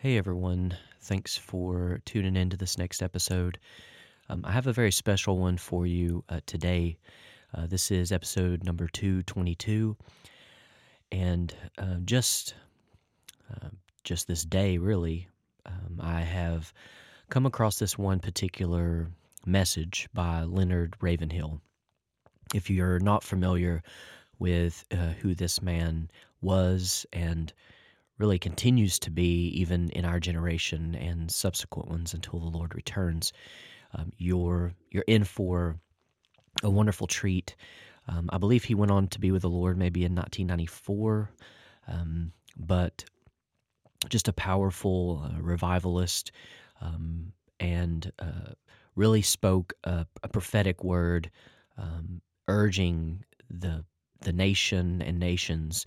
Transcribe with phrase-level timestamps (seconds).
[0.00, 3.58] Hey everyone, thanks for tuning in to this next episode.
[4.28, 6.98] Um, I have a very special one for you uh, today.
[7.52, 9.96] Uh, this is episode number 222,
[11.10, 12.54] and uh, just
[13.50, 13.70] uh,
[14.04, 15.26] just this day, really,
[15.66, 16.72] um, I have
[17.28, 19.08] come across this one particular
[19.46, 21.60] message by Leonard Ravenhill.
[22.54, 23.82] If you're not familiar
[24.38, 26.08] with uh, who this man
[26.40, 27.52] was and
[28.18, 33.32] really continues to be even in our generation and subsequent ones until the Lord returns.
[33.94, 35.76] Um, you're you're in for
[36.62, 37.54] a wonderful treat.
[38.08, 41.30] Um, I believe he went on to be with the Lord maybe in 1994,
[41.86, 43.04] um, but
[44.08, 46.32] just a powerful uh, revivalist
[46.80, 48.52] um, and uh,
[48.94, 51.30] really spoke a, a prophetic word
[51.76, 53.84] um, urging the
[54.20, 55.84] the nation and nations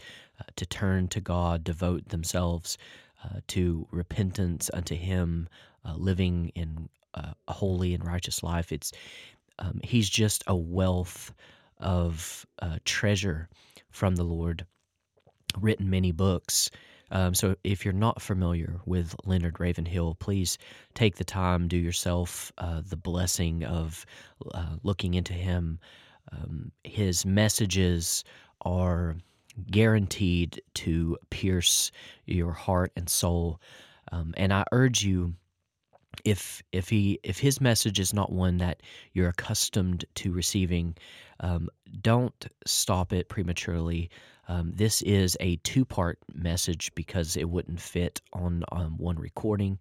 [0.56, 2.78] to turn to God, devote themselves
[3.24, 5.48] uh, to repentance unto Him,
[5.86, 8.72] uh, living in uh, a holy and righteous life.
[8.72, 8.92] It's
[9.60, 11.34] um, He's just a wealth
[11.80, 13.50] of uh, treasure
[13.90, 14.66] from the Lord.
[15.60, 16.72] Written many books.
[17.12, 20.58] Um, so if you're not familiar with Leonard Ravenhill, please
[20.94, 24.06] take the time, do yourself uh, the blessing of
[24.82, 25.78] looking into him.
[26.32, 28.24] Um, his messages
[28.62, 29.18] are
[29.70, 31.92] guaranteed to pierce
[32.26, 33.60] your heart and soul.
[34.12, 35.36] Um, and I urge you,
[36.26, 38.82] if if he if his message is not one that
[39.14, 40.96] you're accustomed to receiving,
[41.40, 41.70] um,
[42.02, 44.10] don't stop it prematurely.
[44.48, 49.80] Um, this is a two part message because it wouldn't fit on um, one recording.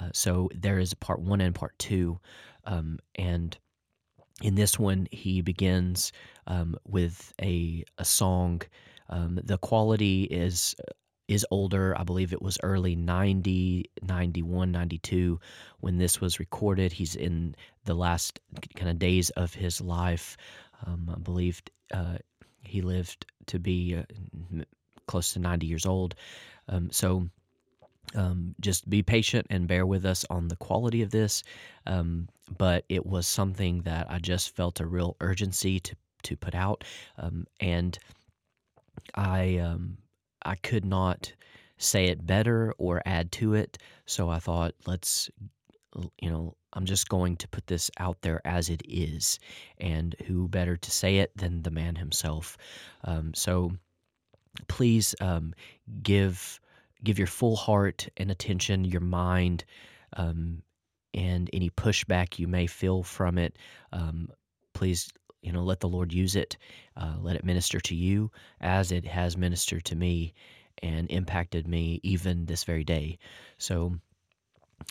[0.00, 2.18] Uh, so there is part one and part two,
[2.64, 3.56] um, and
[4.42, 6.12] in this one he begins
[6.46, 8.62] um, with a a song
[9.08, 10.74] um, the quality is
[11.28, 11.98] is older.
[11.98, 15.40] I believe it was early 90, 91, 92
[15.80, 16.92] when this was recorded.
[16.92, 18.38] He's in the last
[18.76, 20.36] kind of days of his life.
[20.86, 21.62] Um, I believe
[21.92, 22.18] uh,
[22.62, 24.62] he lived to be uh,
[25.06, 26.14] close to 90 years old.
[26.68, 27.28] Um, so
[28.14, 31.42] um, just be patient and bear with us on the quality of this.
[31.86, 36.54] Um, but it was something that I just felt a real urgency to, to put
[36.54, 36.84] out.
[37.18, 37.98] Um, and
[39.14, 39.98] I um,
[40.44, 41.32] I could not
[41.78, 45.30] say it better or add to it, so I thought let's
[46.20, 49.38] you know I'm just going to put this out there as it is,
[49.78, 52.56] and who better to say it than the man himself?
[53.04, 53.72] Um, so
[54.68, 55.54] please um,
[56.02, 56.60] give
[57.04, 59.64] give your full heart and attention, your mind,
[60.16, 60.62] um,
[61.14, 63.56] and any pushback you may feel from it.
[63.92, 64.28] Um,
[64.74, 65.10] please
[65.46, 66.56] you know, let the Lord use it.
[66.96, 70.34] Uh, let it minister to you as it has ministered to me
[70.82, 73.18] and impacted me even this very day.
[73.56, 73.94] So,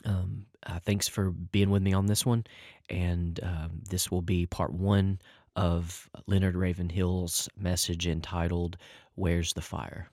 [0.05, 2.45] um, uh, thanks for being with me on this one.
[2.89, 5.19] And um, this will be part one
[5.57, 8.77] of Leonard Ravenhill's message entitled,
[9.15, 10.09] Where's the Fire?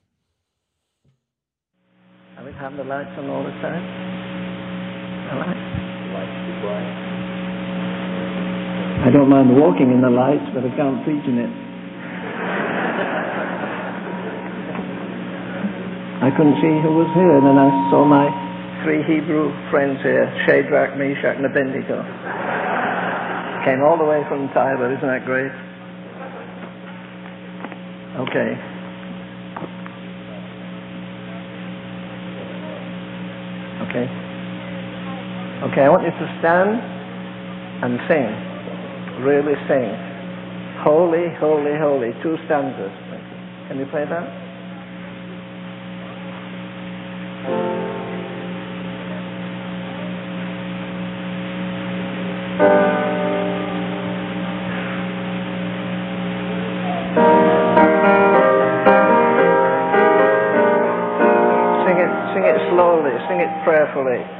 [2.37, 3.83] Are we having the lights on all the time?
[5.31, 7.02] All right.
[9.03, 11.51] I don't mind walking in the lights, but I can't preach in it.
[16.23, 18.31] I couldn't see who was here, and then I saw my
[18.87, 21.99] three Hebrew friends here, Shadrach, Meshach, and Abednego.
[23.67, 25.51] Came all the way from Tyler, isn't that great?
[28.23, 28.55] Okay.
[33.83, 34.07] Okay.
[35.67, 36.79] Okay, I want you to stand
[37.83, 38.52] and sing
[39.23, 39.87] really sing.
[40.83, 42.11] Holy, holy, holy.
[42.21, 42.91] Two stanzas.
[43.69, 44.27] Can you play that?
[61.87, 64.32] Sing it, sing it slowly, sing it prayerfully.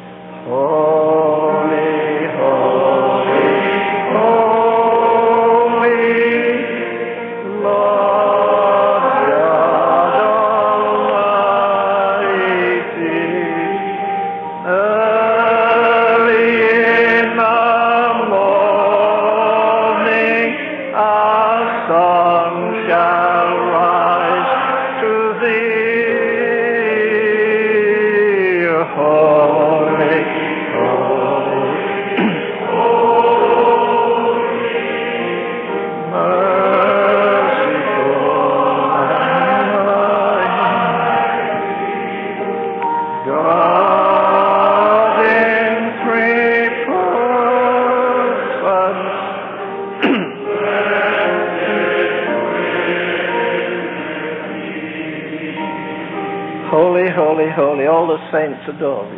[58.34, 58.82] Holy.
[58.82, 59.13] All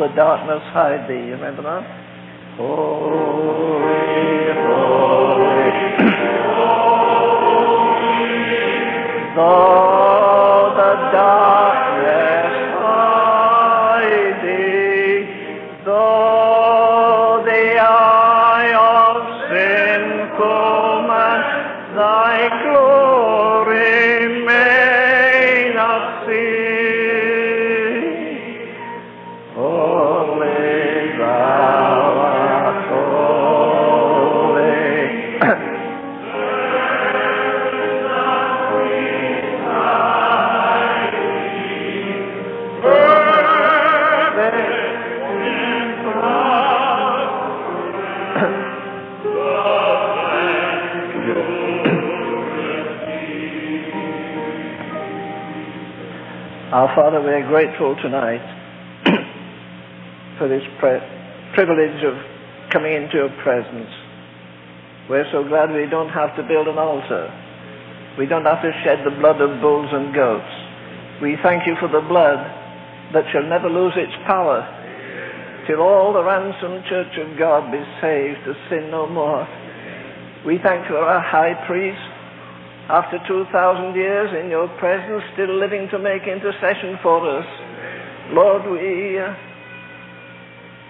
[0.00, 1.26] the darkness hide thee.
[1.28, 1.84] You remember that?
[2.56, 4.00] Holy,
[4.64, 5.68] holy.
[9.36, 11.39] Though the darkness
[56.96, 58.42] Father, we are grateful tonight
[60.38, 60.98] for this pri-
[61.54, 62.18] privilege of
[62.74, 63.86] coming into your presence.
[65.08, 67.30] We're so glad we don't have to build an altar.
[68.18, 70.50] We don't have to shed the blood of bulls and goats.
[71.22, 72.42] We thank you for the blood
[73.14, 74.66] that shall never lose its power
[75.70, 79.46] till all the ransomed church of God be saved to sin no more.
[80.44, 82.02] We thank you for our high priest,
[82.90, 87.46] after 2,000 years in your presence, still living to make intercession for us.
[88.34, 89.30] Lord, we, uh,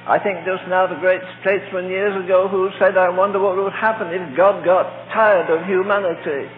[0.09, 3.77] I think just now the great statesman years ago who said, I wonder what would
[3.77, 6.49] happen if God got tired of humanity.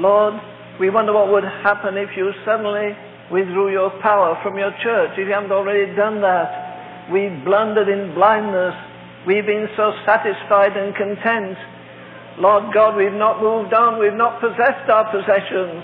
[0.00, 0.40] Lord,
[0.80, 2.96] we wonder what would happen if you suddenly
[3.30, 7.12] withdrew your power from your church, if you haven't already done that.
[7.12, 8.72] We blundered in blindness.
[9.26, 11.56] We've been so satisfied and content.
[12.38, 13.98] Lord God, we've not moved on.
[13.98, 15.82] We've not possessed our possessions.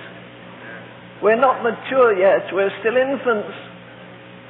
[1.23, 2.47] We're not mature yet.
[2.55, 3.51] We're still infants.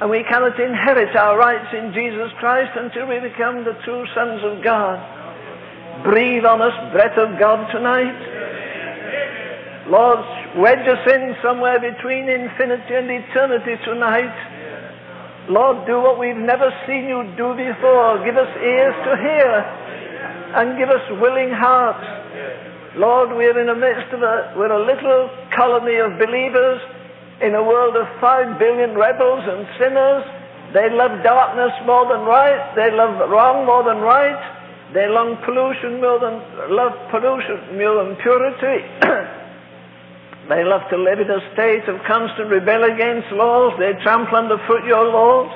[0.01, 4.41] And we cannot inherit our rights in Jesus Christ until we become the true sons
[4.43, 5.01] of God.
[6.03, 8.13] Breathe on us, breath of God, tonight.
[9.87, 10.19] Lord,
[10.57, 14.35] wedge us in somewhere between infinity and eternity tonight.
[15.49, 18.21] Lord, do what we've never seen you do before.
[18.25, 19.84] Give us ears to hear
[20.55, 22.07] and give us willing hearts.
[22.95, 26.79] Lord, we're in the midst of a, we're a little colony of believers
[27.43, 30.23] in a world of five billion rebels and sinners.
[30.71, 32.71] They love darkness more than right.
[32.75, 34.39] They love wrong more than right.
[34.95, 36.39] They love pollution more than
[36.71, 38.79] love pollution more than purity.
[40.47, 43.75] they love to live in a state of constant rebellion against laws.
[43.75, 45.51] They trample underfoot your laws.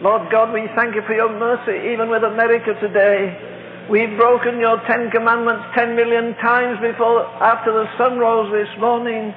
[0.00, 3.60] Lord God, we thank you for your mercy, even with America today.
[3.92, 9.34] We've broken your Ten Commandments ten million times before, after the sun rose this morning.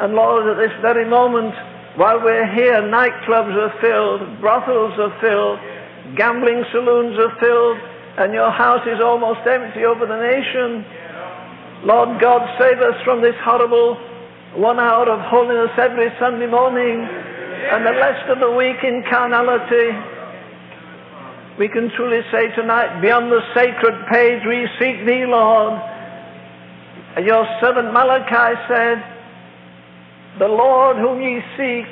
[0.00, 1.52] And Lord, at this very moment,
[2.00, 5.60] while we're here, nightclubs are filled, brothels are filled,
[6.16, 7.76] gambling saloons are filled,
[8.16, 10.88] and your house is almost empty over the nation.
[11.84, 14.00] Lord God, save us from this horrible
[14.56, 19.92] one hour of holiness every Sunday morning and the rest of the week in carnality.
[21.58, 25.78] We can truly say tonight, beyond the sacred page, we seek thee, Lord.
[27.24, 29.04] Your servant Malachi said,
[30.38, 31.84] the Lord whom ye seek,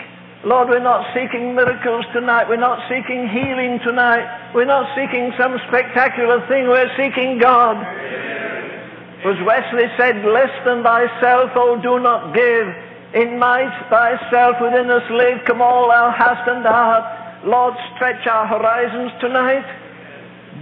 [0.45, 2.49] Lord, we're not seeking miracles tonight.
[2.49, 4.55] We're not seeking healing tonight.
[4.55, 6.67] We're not seeking some spectacular thing.
[6.67, 7.77] We're seeking God.
[7.77, 12.67] As Wesley said, less than thyself, oh, do not give.
[13.13, 15.45] In might thyself within us live.
[15.45, 17.20] Come all thou hast and art.
[17.45, 19.65] Lord, stretch our horizons tonight.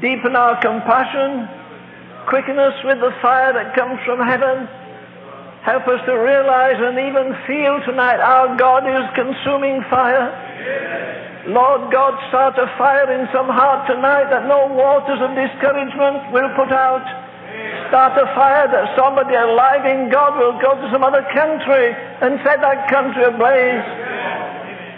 [0.01, 1.49] Deepen our compassion.
[2.29, 4.69] Quicken us with the fire that comes from heaven.
[5.67, 10.31] Help us to realize and even feel tonight our God is consuming fire.
[11.51, 16.49] Lord God, start a fire in some heart tonight that no waters of discouragement will
[16.55, 17.03] put out.
[17.91, 21.91] Start a fire that somebody alive in God will go to some other country
[22.23, 24.08] and set that country ablaze.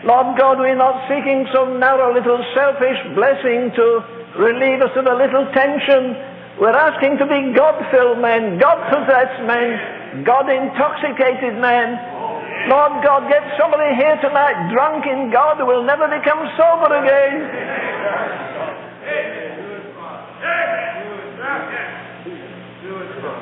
[0.04, 3.86] Lord God, we're not seeking some narrow little selfish blessing to
[4.40, 6.16] relieve us of a little tension.
[6.56, 12.00] We're asking to be God-filled men, God-possessed men, God-intoxicated men.
[12.68, 17.44] Lord God, get somebody here tonight drunk in God who will never become sober again.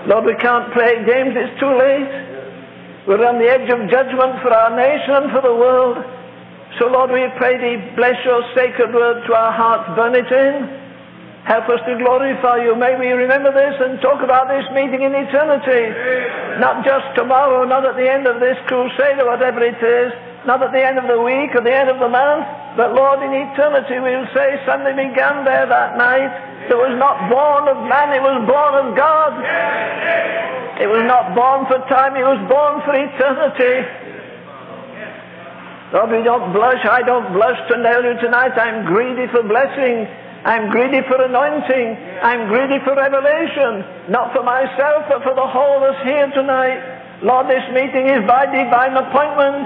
[0.06, 1.34] Lord, we can't play games.
[1.38, 2.10] It's too late.
[3.06, 6.17] We're on the edge of judgment for our nation and for the world.
[6.76, 10.68] So, Lord, we pray thee, bless your sacred word to our hearts, burn it in.
[11.48, 12.76] Help us to glorify you.
[12.76, 15.88] May we remember this and talk about this meeting in eternity.
[16.60, 20.12] Not just tomorrow, not at the end of this crusade or whatever it is,
[20.44, 22.44] not at the end of the week or the end of the month,
[22.76, 26.30] but Lord, in eternity we'll say something began there that night.
[26.68, 29.32] It was not born of man, it was born of God.
[30.84, 34.07] It was not born for time, it was born for eternity.
[35.88, 36.84] Lord, we don't blush.
[36.84, 38.52] I don't blush to nail you tonight.
[38.60, 40.04] I'm greedy for blessing.
[40.44, 41.96] I'm greedy for anointing.
[42.20, 44.12] I'm greedy for revelation.
[44.12, 47.24] Not for myself, but for the whole of us here tonight.
[47.24, 49.64] Lord, this meeting is by divine appointment.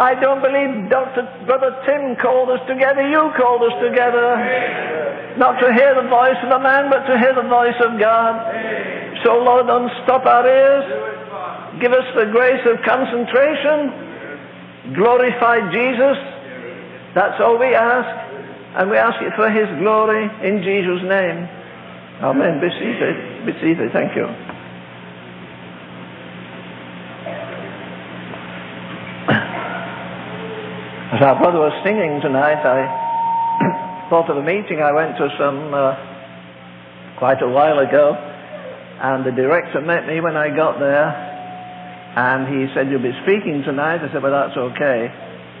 [0.00, 1.28] I don't believe Dr.
[1.44, 3.04] Brother Tim called us together.
[3.04, 5.36] You called us together.
[5.36, 8.32] Not to hear the voice of a man, but to hear the voice of God.
[9.22, 10.88] So, Lord, don't stop our ears.
[11.84, 14.13] Give us the grace of concentration
[14.92, 16.18] glorify Jesus.
[17.14, 18.10] That's all we ask.
[18.76, 21.48] And we ask it for His glory in Jesus' name.
[22.20, 22.60] Amen.
[22.60, 23.46] Be seated.
[23.46, 23.92] Be seated.
[23.92, 24.26] Thank you.
[31.14, 35.72] As our brother was singing tonight, I thought of a meeting I went to some
[35.72, 35.94] uh,
[37.18, 41.33] quite a while ago, and the director met me when I got there,
[42.14, 43.98] and he said, You'll be speaking tonight.
[43.98, 45.10] I said, Well, that's okay.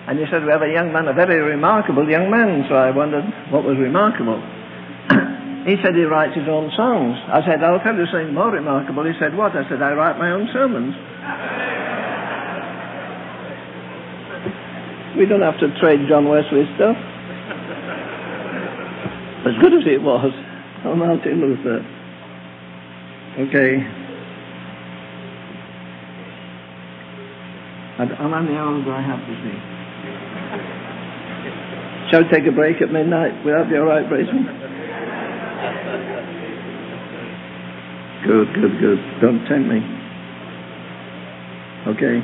[0.06, 2.64] And he said, We have a young man, a very remarkable young man.
[2.70, 4.38] So I wondered what was remarkable.
[5.66, 7.18] he said he writes his own songs.
[7.26, 9.02] I said, I'll tell you something more remarkable.
[9.02, 9.58] He said, What?
[9.58, 10.94] I said, I write my own sermons.
[15.18, 16.94] we don't have to trade John Wesley stuff.
[19.44, 20.30] As good as it was
[20.84, 21.84] Martin Luther.
[23.42, 24.03] Okay.
[27.96, 29.54] And how many hours do I have to see?
[32.10, 33.44] Shall we take a break at midnight?
[33.44, 34.50] Will that be all right, Braceman?
[38.26, 38.98] Good, good, good.
[39.20, 39.78] Don't tempt me.
[41.86, 42.18] Okay.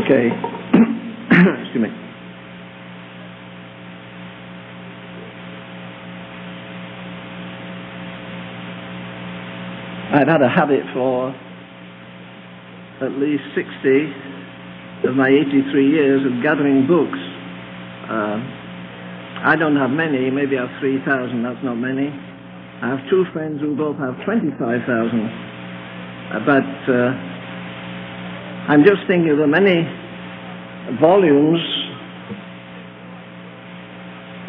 [0.00, 0.30] Okay.
[1.60, 1.90] Excuse me.
[10.10, 11.34] I've had a habit for
[13.02, 17.18] at least 60 of my 83 years of gathering books.
[18.06, 18.38] Uh,
[19.44, 22.08] I don't have many, maybe I have 3,000, that's not many.
[22.08, 24.54] I have two friends who both have 25,000.
[24.54, 27.10] Uh, but uh,
[28.70, 29.84] I'm just thinking of the many
[31.00, 31.60] volumes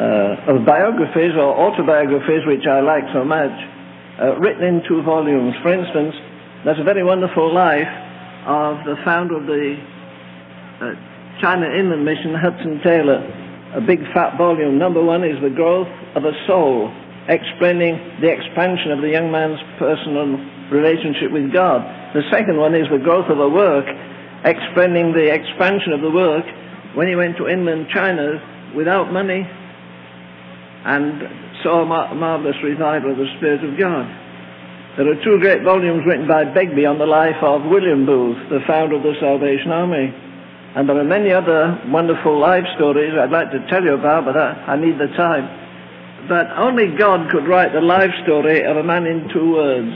[0.00, 3.52] uh, of biographies or autobiographies which I like so much,
[4.22, 5.54] uh, written in two volumes.
[5.62, 6.14] For instance,
[6.64, 8.05] there's a very wonderful life
[8.46, 9.74] of the founder of the
[10.80, 10.94] uh,
[11.42, 13.20] China Inland Mission, Hudson Taylor.
[13.74, 14.78] A big fat volume.
[14.78, 16.88] Number one is The Growth of a Soul,
[17.28, 20.38] explaining the expansion of the young man's personal
[20.70, 21.82] relationship with God.
[22.14, 23.84] The second one is The Growth of a Work,
[24.46, 26.46] explaining the expansion of the work
[26.94, 29.42] when he went to inland China without money
[30.86, 31.20] and
[31.62, 34.06] saw a mar- marvelous revival of the Spirit of God.
[34.96, 38.64] There are two great volumes written by Begbie on the life of William Booth, the
[38.66, 40.08] founder of the Salvation Army.
[40.72, 44.38] And there are many other wonderful life stories I'd like to tell you about, but
[44.40, 45.52] I, I need the time.
[46.32, 49.92] But only God could write the life story of a man in two words.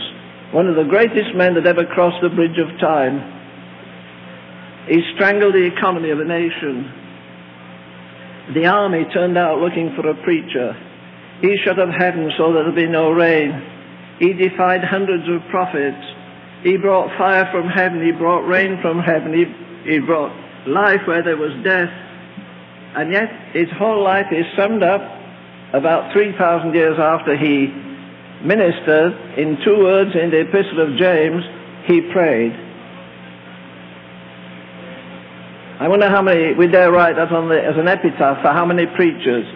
[0.52, 3.24] One of the greatest men that ever crossed the bridge of time.
[4.84, 6.92] He strangled the economy of a nation.
[8.52, 10.76] The army turned out looking for a preacher.
[11.40, 13.79] He shut up heaven so there'd be no rain.
[14.20, 16.04] He defied hundreds of prophets.
[16.62, 18.04] He brought fire from heaven.
[18.04, 19.32] He brought rain from heaven.
[19.32, 20.30] He, he brought
[20.68, 21.88] life where there was death.
[22.94, 25.00] And yet his whole life is summed up
[25.72, 27.72] about 3,000 years after he
[28.44, 31.42] ministered in two words in the Epistle of James,
[31.86, 32.52] he prayed.
[35.80, 38.66] I wonder how many we dare write that on the, as an epitaph for how
[38.66, 39.46] many preachers.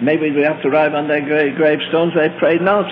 [0.00, 2.86] Maybe we have to write on their gra- gravestones, they prayed not.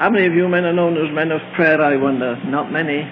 [0.00, 2.34] How many of you men are known as men of prayer, I wonder?
[2.46, 3.04] Not many.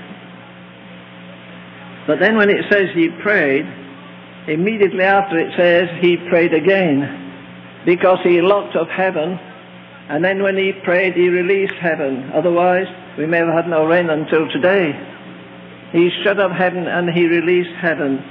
[2.07, 3.67] But then when it says he prayed,
[4.49, 9.39] immediately after it says he prayed again because he locked up heaven
[10.09, 12.33] and then when he prayed he released heaven.
[12.33, 12.87] Otherwise
[13.19, 14.93] we may have had no rain until today.
[15.93, 18.25] He shut up heaven and he released heaven.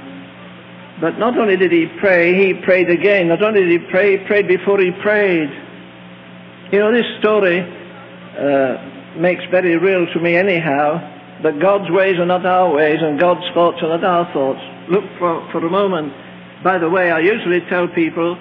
[1.00, 3.28] But not only did he pray, he prayed again.
[3.28, 5.48] Not only did he pray, he prayed before he prayed.
[6.72, 7.77] You know, this story
[8.38, 11.02] uh, makes very real to me anyhow
[11.42, 14.60] that God's ways are not our ways and God's thoughts are not our thoughts.
[14.90, 16.12] Look for, for a moment.
[16.62, 18.36] By the way, I usually tell people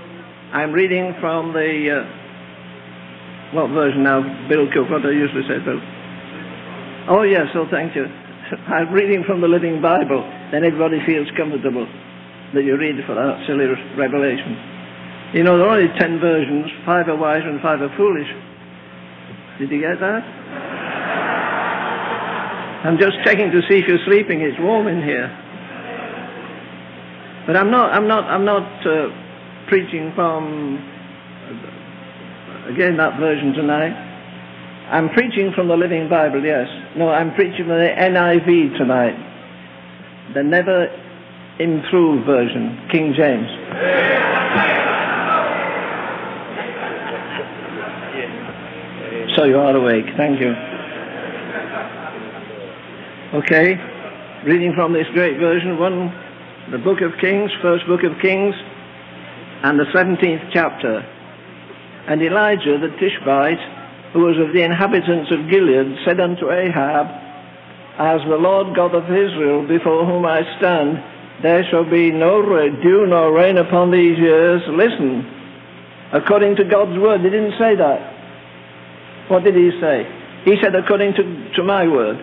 [0.54, 4.22] I'm reading from the, uh, what version now?
[4.50, 5.82] Bill Cook, what I usually say, Bill?
[7.10, 8.06] Oh, yes, oh, thank you.
[8.68, 10.22] I'm reading from the Living Bible.
[10.52, 11.88] Then everybody feels comfortable
[12.54, 14.56] that you read for that silly revelation.
[15.34, 16.72] You know, there are only ten versions.
[16.86, 18.28] Five are wise and five are foolish.
[19.60, 20.22] Did you get that?
[22.86, 24.42] I'm just checking to see if you're sleeping.
[24.42, 25.28] It's warm in here.
[27.48, 29.08] But I'm not, I'm not, I'm not uh,
[29.68, 30.78] preaching from,
[32.70, 33.96] again, that version tonight.
[34.92, 36.68] I'm preaching from the Living Bible, yes.
[36.96, 39.16] No, I'm preaching from the NIV tonight.
[40.34, 40.88] The never
[41.60, 43.48] improved version, King James.
[49.38, 50.06] So you are awake.
[50.18, 50.50] Thank you.
[53.38, 53.78] Okay,
[54.44, 56.10] reading from this great version, one,
[56.72, 58.56] the book of Kings, first book of Kings,
[59.62, 61.06] and the 17th chapter.
[62.08, 63.62] And Elijah the Tishbite,
[64.14, 67.06] who was of the inhabitants of Gilead, said unto Ahab,
[68.00, 70.98] As the Lord God of Israel, before whom I stand,
[71.44, 72.42] there shall be no
[72.82, 74.64] dew nor rain upon these years.
[74.68, 75.30] Listen,
[76.12, 77.22] according to God's word.
[77.22, 78.17] He didn't say that.
[79.28, 80.08] What did he say?
[80.46, 82.18] He said, according to, to my word.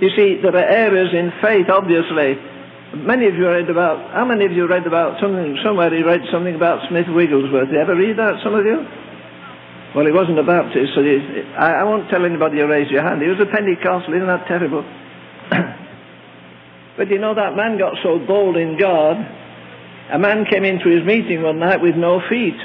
[0.00, 2.36] You see, there are areas in faith, obviously.
[2.94, 6.22] Many of you read about, how many of you read about something, somewhere he read
[6.32, 7.70] something about Smith Wigglesworth.
[7.70, 8.84] Did you ever read that, some of you?
[9.94, 11.16] Well, he wasn't a Baptist, so he,
[11.56, 13.22] I, I won't tell anybody to raise your hand.
[13.22, 14.82] He was a Pentecostal, isn't that terrible?
[16.98, 19.16] but you know, that man got so bold in God,
[20.12, 22.58] a man came into his meeting one night with no feet,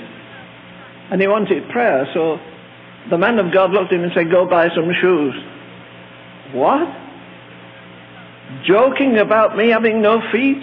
[1.09, 2.37] and he wanted prayer, so
[3.09, 5.33] the man of God looked at him and said, go buy some shoes.
[6.53, 6.87] What?
[8.67, 10.61] joking about me having no feet.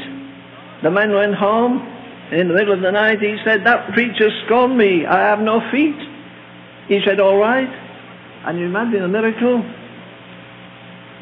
[0.83, 1.95] The man went home.
[2.31, 5.07] In the middle of the night, he said, That preacher scorned me.
[5.07, 5.97] I have no feet.
[6.89, 7.69] He said, All right.
[8.47, 9.63] And you imagine a miracle?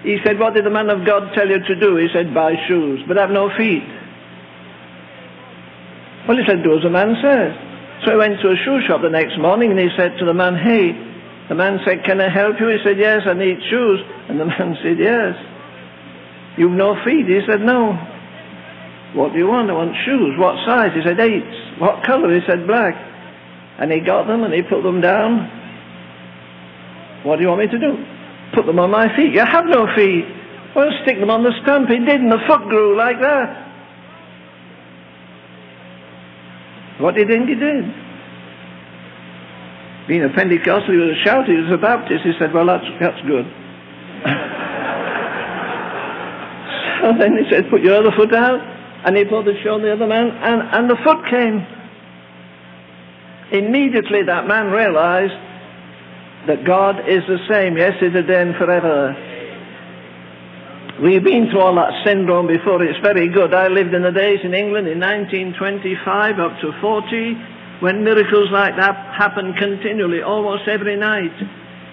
[0.03, 1.97] He said, What did the man of God tell you to do?
[1.97, 3.87] He said, Buy shoes, but I have no feet.
[6.27, 7.55] Well, he said, Do as the man says.
[8.05, 10.35] So he went to a shoe shop the next morning and he said to the
[10.35, 11.06] man, Hey,
[11.49, 12.69] the man said, Can I help you?
[12.69, 14.01] He said, Yes, I need shoes.
[14.29, 15.35] And the man said, Yes.
[16.59, 17.27] You've no feet?
[17.27, 17.95] He said, No.
[19.15, 19.71] What do you want?
[19.71, 20.35] I want shoes.
[20.39, 20.91] What size?
[20.95, 21.79] He said, Eights.
[21.79, 22.35] What color?
[22.35, 22.95] He said, Black.
[23.79, 25.53] And he got them and he put them down.
[27.23, 27.93] What do you want me to do?
[28.55, 29.35] Put them on my feet.
[29.35, 30.25] You have no feet.
[30.75, 31.89] Well, stick them on the stump.
[31.89, 33.67] He did, and the foot grew like that.
[37.01, 38.06] What do you think he did?
[40.09, 42.25] Being a Pentecostal, he was a shouter, he was a Baptist.
[42.25, 43.47] He said, Well, that's, that's good.
[47.07, 48.59] And then he said, put your other foot out.
[49.05, 51.63] And he put the shoe on the other man, and, and the foot came.
[53.53, 55.39] Immediately that man realized
[56.49, 59.15] that God is the same yesterday, and forever.
[61.01, 62.83] We've been through all that syndrome before.
[62.83, 63.55] It's very good.
[63.55, 67.39] I lived in the days in England in 1925 up to 40
[67.81, 71.33] when miracles like that happened continually, almost every night.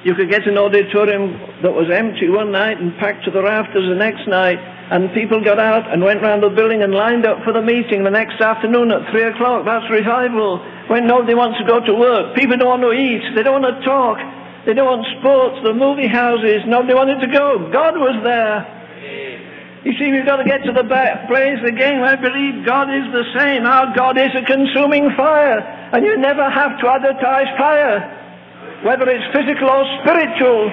[0.03, 1.31] You could get an auditorium
[1.63, 4.59] that was empty one night and packed to the rafters the next night
[4.91, 8.03] and people got out and went round the building and lined up for the meeting
[8.03, 9.63] the next afternoon at three o'clock.
[9.65, 10.59] That's revival.
[10.91, 13.71] When nobody wants to go to work, people don't want to eat, they don't want
[13.71, 14.19] to talk,
[14.67, 17.71] they don't want sports, the movie houses, nobody wanted to go.
[17.71, 18.82] God was there.
[19.83, 20.87] You see, we've got to get to the
[21.27, 23.67] place again where I believe God is the same.
[23.67, 25.59] Our God is a consuming fire.
[25.91, 27.99] And you never have to advertise fire,
[28.87, 30.71] whether it's physical or spiritual.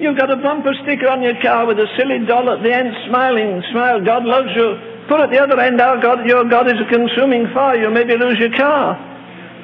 [0.00, 2.88] You've got a bumper sticker on your car with a silly doll at the end
[3.08, 3.62] smiling.
[3.72, 4.76] Smile, God loves you.
[5.08, 7.76] Put at the other end, our God, your God is a consuming fire.
[7.76, 8.96] You'll maybe lose your car.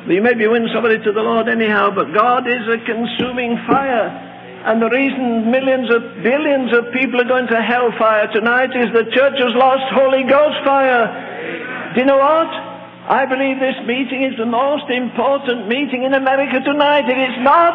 [0.08, 4.31] You maybe win somebody to the Lord anyhow, but God is a consuming fire.
[4.62, 9.10] And the reason millions of billions of people are going to hellfire tonight is the
[9.10, 11.10] church has lost Holy Ghost fire.
[11.94, 12.46] Do you know what?
[13.10, 17.10] I believe this meeting is the most important meeting in America tonight.
[17.10, 17.74] It is not.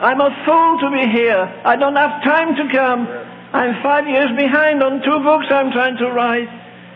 [0.00, 1.44] I'm a fool to be here.
[1.64, 3.04] I don't have time to come.
[3.52, 6.48] I'm five years behind on two books I'm trying to write.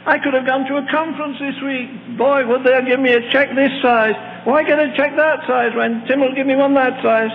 [0.09, 2.17] I could have gone to a conference this week.
[2.17, 4.17] Boy, would they give me a check this size.
[4.49, 7.31] Why get a check that size when Tim will give me one that size?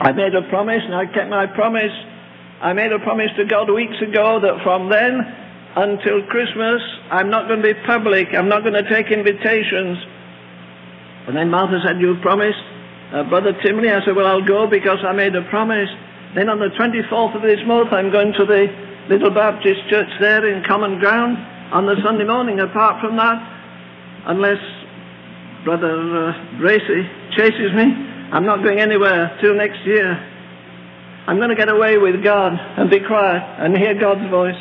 [0.00, 1.92] I made a promise and I kept my promise.
[2.60, 5.20] I made a promise to God weeks ago that from then
[5.76, 6.80] until Christmas
[7.10, 8.34] I'm not going to be public.
[8.34, 9.98] I'm not going to take invitations.
[11.26, 12.58] And then Martha said, you promised?
[13.12, 15.88] Uh, Brother Timley, I said, well, I'll go because I made a promise.
[16.34, 18.66] Then on the 24th of this month, I'm going to the
[19.08, 21.38] Little Baptist Church there in Common Ground
[21.72, 22.60] on the Sunday morning.
[22.60, 23.38] Apart from that,
[24.26, 24.58] unless
[25.64, 30.12] Brother uh, Bracy chases me, I'm not going anywhere till next year.
[31.26, 34.60] I'm going to get away with God and be quiet and hear God's voice.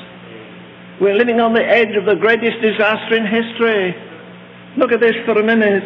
[1.02, 3.96] We're living on the edge of the greatest disaster in history.
[4.78, 5.84] Look at this for a minute.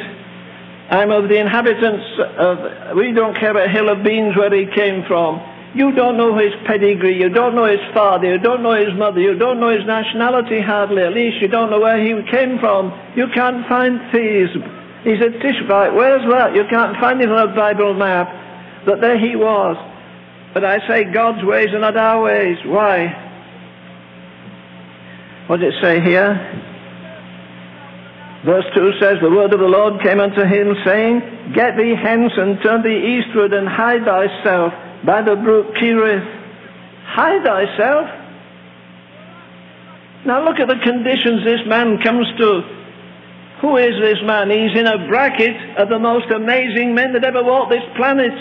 [0.89, 2.05] I'm of the inhabitants
[2.37, 5.41] of, we don't care a hill of beans where he came from.
[5.75, 9.19] You don't know his pedigree, you don't know his father, you don't know his mother,
[9.19, 12.93] you don't know his nationality hardly, at least you don't know where he came from.
[13.15, 14.51] You can't find thieves.
[15.03, 15.93] He's a Tishbite.
[15.93, 16.55] Where's that?
[16.55, 18.27] You can't find it on a Bible map.
[18.85, 19.75] But there he was.
[20.53, 22.57] But I say God's ways are not our ways.
[22.65, 23.07] Why?
[25.47, 26.63] What does it say here?
[28.45, 32.31] Verse 2 says, The word of the Lord came unto him, saying, Get thee hence
[32.37, 34.73] and turn thee eastward and hide thyself
[35.05, 36.23] by the brook Cherith.
[37.05, 38.07] Hide thyself.
[40.25, 42.76] Now look at the conditions this man comes to.
[43.61, 44.49] Who is this man?
[44.49, 48.33] He's in a bracket of the most amazing men that ever walked this planet.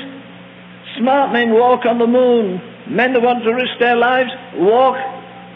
[0.99, 2.61] Smart men walk on the moon.
[2.89, 4.97] Men that want to risk their lives walk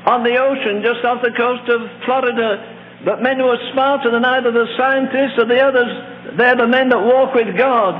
[0.07, 3.03] on the ocean just off the coast of Florida.
[3.05, 6.89] But men who are smarter than either the scientists or the others, they're the men
[6.89, 7.97] that walk with God.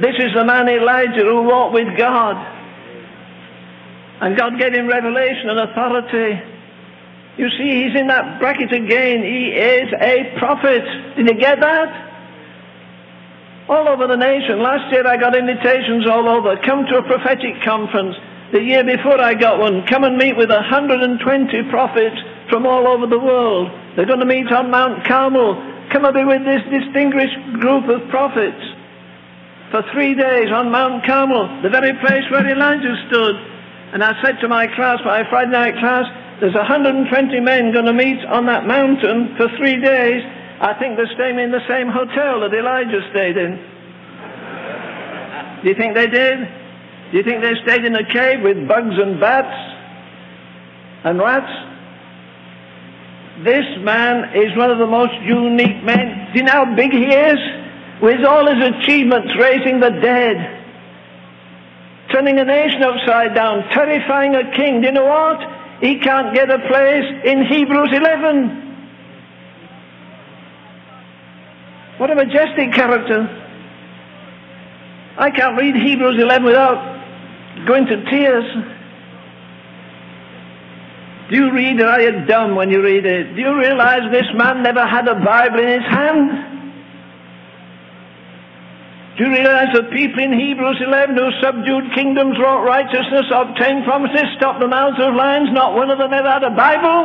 [0.00, 2.34] This is the man Elijah who walked with God.
[4.22, 6.49] And God gave him revelation and authority.
[7.36, 9.22] You see, he's in that bracket again.
[9.22, 10.82] He is a prophet.
[11.16, 11.88] Did you get that?
[13.68, 14.62] All over the nation.
[14.62, 16.56] Last year I got invitations all over.
[16.66, 18.16] Come to a prophetic conference.
[18.52, 19.86] The year before I got one.
[19.86, 21.22] Come and meet with 120
[21.70, 22.16] prophets
[22.50, 23.70] from all over the world.
[23.94, 25.54] They're going to meet on Mount Carmel.
[25.92, 28.58] Come and be with this distinguished group of prophets
[29.70, 33.36] for three days on Mount Carmel, the very place where Elijah stood.
[33.94, 36.06] And I said to my class, my Friday night class,
[36.40, 40.24] there's 120 men going to meet on that mountain for three days.
[40.60, 43.60] I think they're staying in the same hotel that Elijah stayed in.
[45.62, 46.38] Do you think they did?
[47.12, 49.52] Do you think they stayed in a cave with bugs and bats
[51.04, 51.52] and rats?
[53.44, 56.32] This man is one of the most unique men.
[56.32, 57.38] Do you know how big he is?
[58.00, 60.36] With all his achievements, raising the dead,
[62.12, 64.80] turning a nation upside down, terrifying a king.
[64.80, 65.59] Do you know what?
[65.80, 68.70] He can't get a place in Hebrews 11.
[71.98, 73.28] What a majestic character.
[75.18, 78.44] I can't read Hebrews 11 without going to tears.
[81.30, 83.34] Do you read or are you dumb when you read it?
[83.36, 86.49] Do you realize this man never had a Bible in his hand?
[89.20, 94.24] Do you realize that people in Hebrews 11 who subdued kingdoms, wrought righteousness, obtained promises,
[94.40, 97.04] stopped the mouths of lions, not one of them ever had a Bible?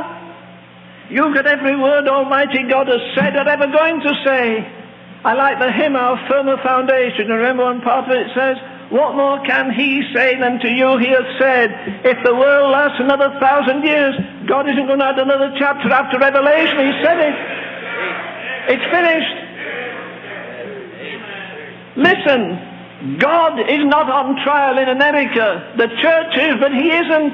[1.12, 4.64] You've got every word Almighty God has said or ever going to say.
[5.28, 7.28] I like the hymn, Our Firmer Foundation.
[7.28, 8.56] Remember one part of it says,
[8.96, 11.68] What more can he say than to you he has said?
[12.08, 14.16] If the world lasts another thousand years,
[14.48, 16.80] God isn't going to add another chapter after Revelation.
[16.80, 17.36] He said it.
[18.72, 19.45] It's finished.
[21.96, 25.74] Listen, God is not on trial in America.
[25.78, 27.34] The church is, but he isn't.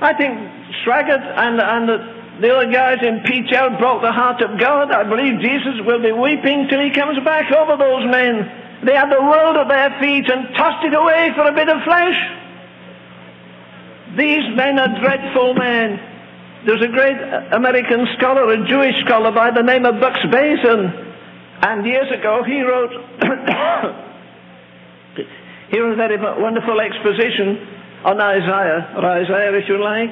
[0.00, 0.38] I think
[0.84, 1.98] Swaggart and, and the,
[2.40, 4.90] the other guys in PTL broke the heart of God.
[4.90, 8.84] I believe Jesus will be weeping till he comes back over those men.
[8.84, 11.82] They had the world at their feet and tossed it away for a bit of
[11.84, 12.16] flesh.
[14.16, 16.00] These men are dreadful men.
[16.66, 17.16] There's a great
[17.52, 21.09] American scholar, a Jewish scholar by the name of Bucks Basin.
[21.62, 22.90] And years ago he wrote,
[25.70, 27.68] he wrote a very wonderful exposition
[28.04, 30.10] on Isaiah, or Isaiah if you like,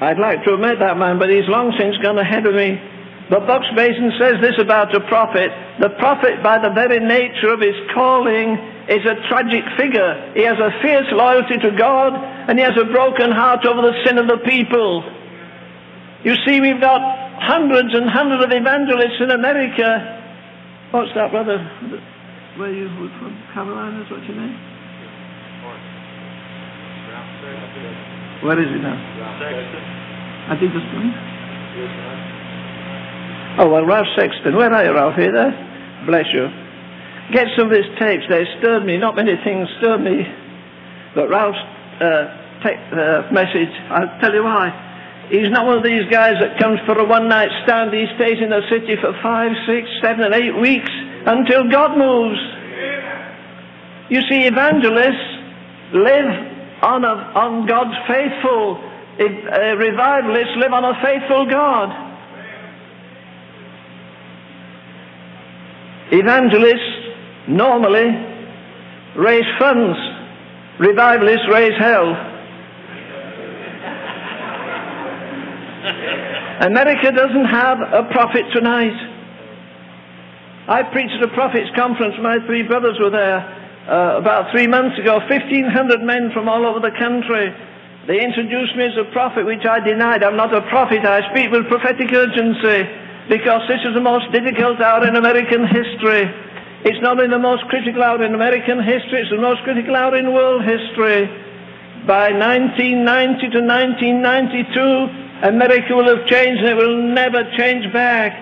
[0.00, 2.80] I'd like to have met that man, but he's long since gone ahead of me.
[3.28, 5.50] But Buksbazen says this about a prophet.
[5.80, 8.54] The prophet, by the very nature of his calling,
[8.86, 10.30] is a tragic figure.
[10.34, 13.98] He has a fierce loyalty to God, and he has a broken heart over the
[14.06, 15.02] sin of the people.
[16.22, 17.02] You see, we've got
[17.42, 20.22] hundreds and hundreds of evangelists in America.
[20.92, 21.58] What's that, brother?
[22.56, 23.34] Where are you from?
[23.52, 24.54] Carolina, is what your name?
[28.44, 28.96] Where is he now?
[29.40, 29.82] Sexton.
[30.46, 30.86] I think it's
[33.58, 34.54] Oh, well, Ralph Sexton.
[34.54, 35.16] Where are you, Ralph?
[35.16, 35.52] Here there?
[36.06, 36.46] Bless you.
[37.32, 38.24] Get some of his tapes.
[38.28, 38.98] They stirred me.
[38.98, 40.22] Not many things stirred me.
[41.14, 41.58] But Ralph's
[42.00, 42.28] uh,
[42.62, 44.68] uh, message, I'll tell you why.
[45.30, 47.92] He's not one of these guys that comes for a one-night stand.
[47.92, 50.88] He stays in the city for five, six, seven, and eight weeks
[51.26, 52.38] until God moves.
[54.08, 55.26] You see, evangelists
[55.92, 56.30] live
[56.82, 58.78] on, a, on God's faithful.
[59.18, 61.90] Uh, revivalists live on a faithful God.
[66.12, 68.06] Evangelists normally
[69.16, 69.98] raise funds.
[70.78, 72.35] Revivalists raise hell.
[75.86, 78.96] America doesn't have a prophet tonight.
[80.68, 82.14] I preached at a prophets conference.
[82.20, 83.38] My three brothers were there
[83.86, 85.18] uh, about three months ago.
[85.30, 87.54] 1,500 men from all over the country.
[88.06, 90.22] They introduced me as a prophet, which I denied.
[90.22, 91.06] I'm not a prophet.
[91.06, 92.82] I speak with prophetic urgency
[93.28, 96.26] because this is the most difficult hour in American history.
[96.82, 100.16] It's not only the most critical hour in American history, it's the most critical hour
[100.16, 101.26] in world history.
[102.06, 108.32] By 1990 to 1992, America will have changed and it will never change back.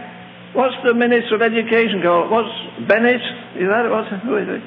[0.55, 2.31] What's the Minister of Education called?
[2.31, 2.55] What's
[2.87, 3.21] Bennett?
[3.57, 4.07] Is that what?
[4.23, 4.63] Who is it?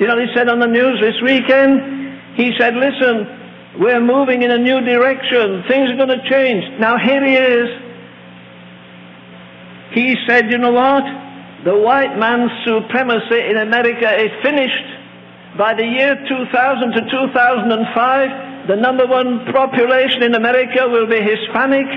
[0.00, 2.36] You know what he said on the news this weekend?
[2.36, 5.64] He said, listen, we're moving in a new direction.
[5.66, 6.78] Things are going to change.
[6.78, 7.88] Now here he is
[9.92, 11.02] he said, you know what?
[11.64, 14.88] The white man's supremacy in America is finished.
[15.56, 21.88] By the year 2000 to 2005, the number one population in America will be Hispanic.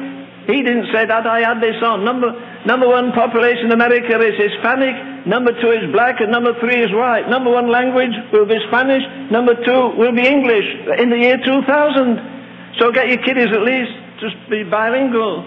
[0.47, 2.05] He didn't say that, I had this on.
[2.07, 2.31] Number,
[2.65, 6.89] number one population in America is Hispanic, number two is black, and number three is
[6.95, 7.27] white.
[7.29, 10.65] Number one language will be Spanish, number two will be English
[10.97, 12.79] in the year 2000.
[12.79, 13.91] So get your kiddies at least
[14.23, 15.43] to be bilingual.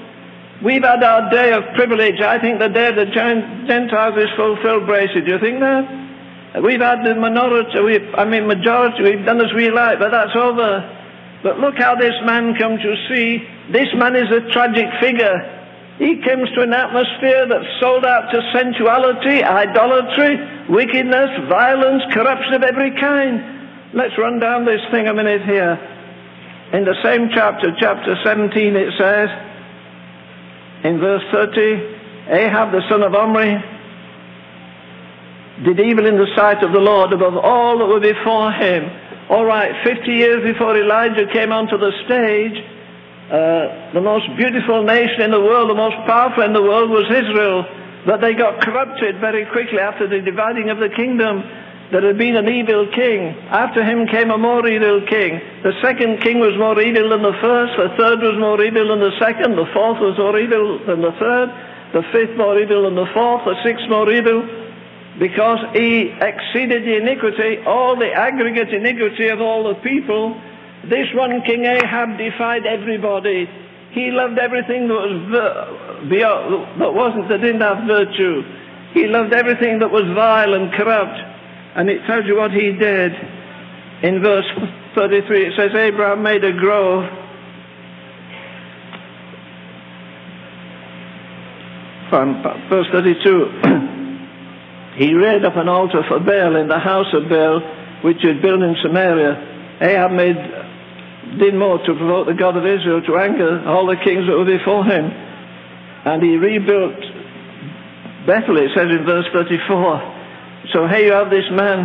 [0.63, 2.21] We've had our day of privilege.
[2.21, 5.25] I think the day of the Gentiles is fulfilled, Bracy.
[5.25, 6.63] Do you think that?
[6.63, 7.81] We've had the minority,
[8.15, 11.01] I mean majority, we've done as we like, but that's over.
[11.45, 13.47] But look how this man comes to see.
[13.71, 15.37] This man is a tragic figure.
[15.99, 22.63] He comes to an atmosphere that's sold out to sensuality, idolatry, wickedness, violence, corruption of
[22.63, 23.93] every kind.
[23.93, 25.79] Let's run down this thing a minute here.
[26.73, 29.29] In the same chapter, chapter 17, it says,
[30.83, 31.61] in verse 30,
[32.33, 33.53] Ahab the son of Omri
[35.63, 38.91] did evil in the sight of the Lord above all that were before him.
[39.35, 45.27] All right, 50 years before Elijah came onto the stage, uh, the most beautiful nation
[45.27, 47.67] in the world, the most powerful in the world was Israel.
[48.07, 51.43] But they got corrupted very quickly after the dividing of the kingdom.
[51.91, 53.35] There had been an evil king.
[53.51, 55.43] After him came a more evil king.
[55.67, 57.75] The second king was more evil than the first.
[57.75, 59.59] The third was more evil than the second.
[59.59, 61.51] The fourth was more evil than the third.
[61.91, 63.43] The fifth more evil than the fourth.
[63.51, 64.47] The sixth more evil
[65.19, 70.41] because he exceeded the iniquity, all the aggregate iniquity of all the people.
[70.85, 73.49] This one King Ahab defied everybody.
[73.93, 75.17] He loved everything that was
[76.81, 78.43] that wasn't that didn't have virtue.
[78.93, 81.19] He loved everything that was vile and corrupt.
[81.77, 83.13] And it tells you what he did.
[84.03, 84.47] In verse
[84.95, 87.05] 33, it says, Abraham made a grove.
[92.11, 93.91] From verse 32,
[94.97, 97.61] he reared up an altar for Baal in the house of Baal,
[98.03, 99.79] which he had built in Samaria.
[99.81, 100.37] Ahab made,
[101.39, 104.45] did more to provoke the God of Israel to anger all the kings that were
[104.45, 105.11] before him.
[106.05, 107.01] And he rebuilt
[108.27, 110.71] Bethel, it says in verse 34.
[110.73, 111.85] So here you have this man.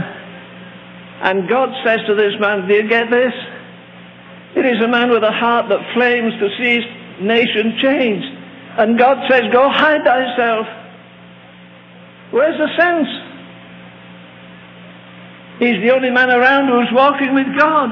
[1.22, 3.34] And God says to this man, do you get this?
[4.56, 6.86] It is a man with a heart that flames to see his
[7.22, 8.28] nation changed.
[8.78, 10.66] And God says, go hide thyself.
[12.32, 13.08] Where's the sense?
[15.60, 17.90] He's the only man around who's walking with God.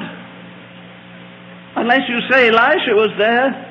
[1.76, 3.64] Unless you say Elisha was there.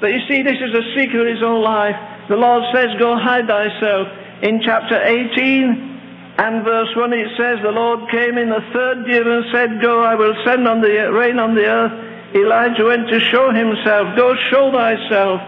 [0.00, 1.96] But you see, this is a secret of his own life.
[2.28, 4.08] The Lord says, go hide thyself.
[4.42, 5.94] In chapter 18,
[6.36, 10.02] and verse 1 it says, The Lord came in the third year and said, Go,
[10.02, 14.16] I will send on the rain on the earth Elijah went to show himself.
[14.16, 15.40] Go show thyself.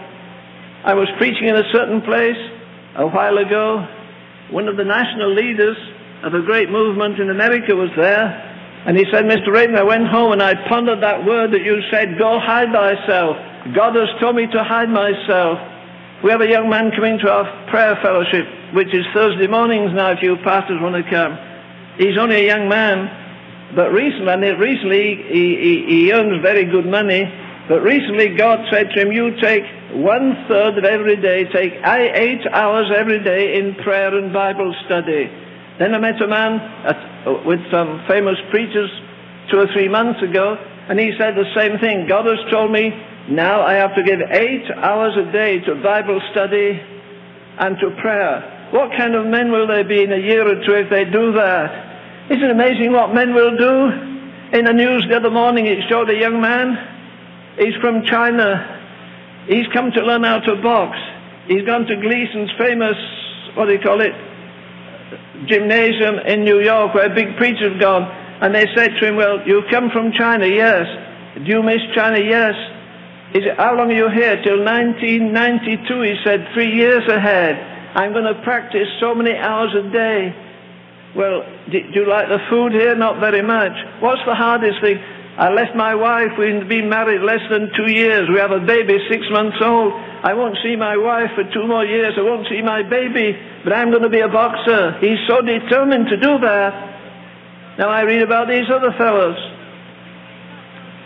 [0.84, 2.38] I was preaching in a certain place
[2.94, 3.84] a while ago.
[4.50, 5.76] One of the national leaders
[6.22, 8.42] of a great movement in America was there.
[8.86, 9.52] And he said, Mr.
[9.52, 13.36] Raven, I went home and I pondered that word that you said, go hide thyself.
[13.74, 15.58] God has told me to hide myself.
[16.22, 20.12] We have a young man coming to our prayer fellowship, which is Thursday mornings now
[20.12, 21.36] if you pastors want to come.
[21.98, 27.24] He's only a young man, but recently, recently he, he, he earns very good money,
[27.68, 32.46] but recently God said to him, you take one third of every day, take eight
[32.52, 35.26] hours every day in prayer and Bible study.
[35.78, 38.90] Then I met a man at, with some famous preachers
[39.50, 40.56] two or three months ago,
[40.88, 42.06] and he said the same thing.
[42.08, 42.90] God has told me
[43.30, 46.80] now I have to give eight hours a day to Bible study
[47.58, 48.70] and to prayer.
[48.70, 51.32] What kind of men will they be in a year or two if they do
[51.32, 52.30] that?
[52.30, 54.58] Isn't it amazing what men will do?
[54.58, 56.95] In the news the other morning it showed a young man.
[57.58, 59.44] He's from China.
[59.48, 60.98] He's come to learn how to box.
[61.46, 62.96] He's gone to Gleason's famous,
[63.54, 64.12] what do you call it,
[65.46, 68.02] gymnasium in New York where big preachers have gone.
[68.42, 70.86] And they said to him, well, you come from China, yes.
[71.36, 72.18] Do you miss China?
[72.18, 72.54] Yes.
[73.32, 74.42] He said, how long are you here?
[74.42, 77.56] Till 1992, he said, three years ahead.
[77.96, 80.34] I'm going to practice so many hours a day.
[81.16, 82.94] Well, do you like the food here?
[82.94, 83.72] Not very much.
[84.00, 84.98] What's the hardest thing?
[85.36, 86.32] I left my wife.
[86.38, 88.28] We've been married less than two years.
[88.32, 89.92] We have a baby six months old.
[89.92, 92.14] I won't see my wife for two more years.
[92.16, 93.36] I won't see my baby.
[93.62, 94.96] But I'm going to be a boxer.
[95.00, 96.72] He's so determined to do that.
[97.78, 99.36] Now I read about these other fellows.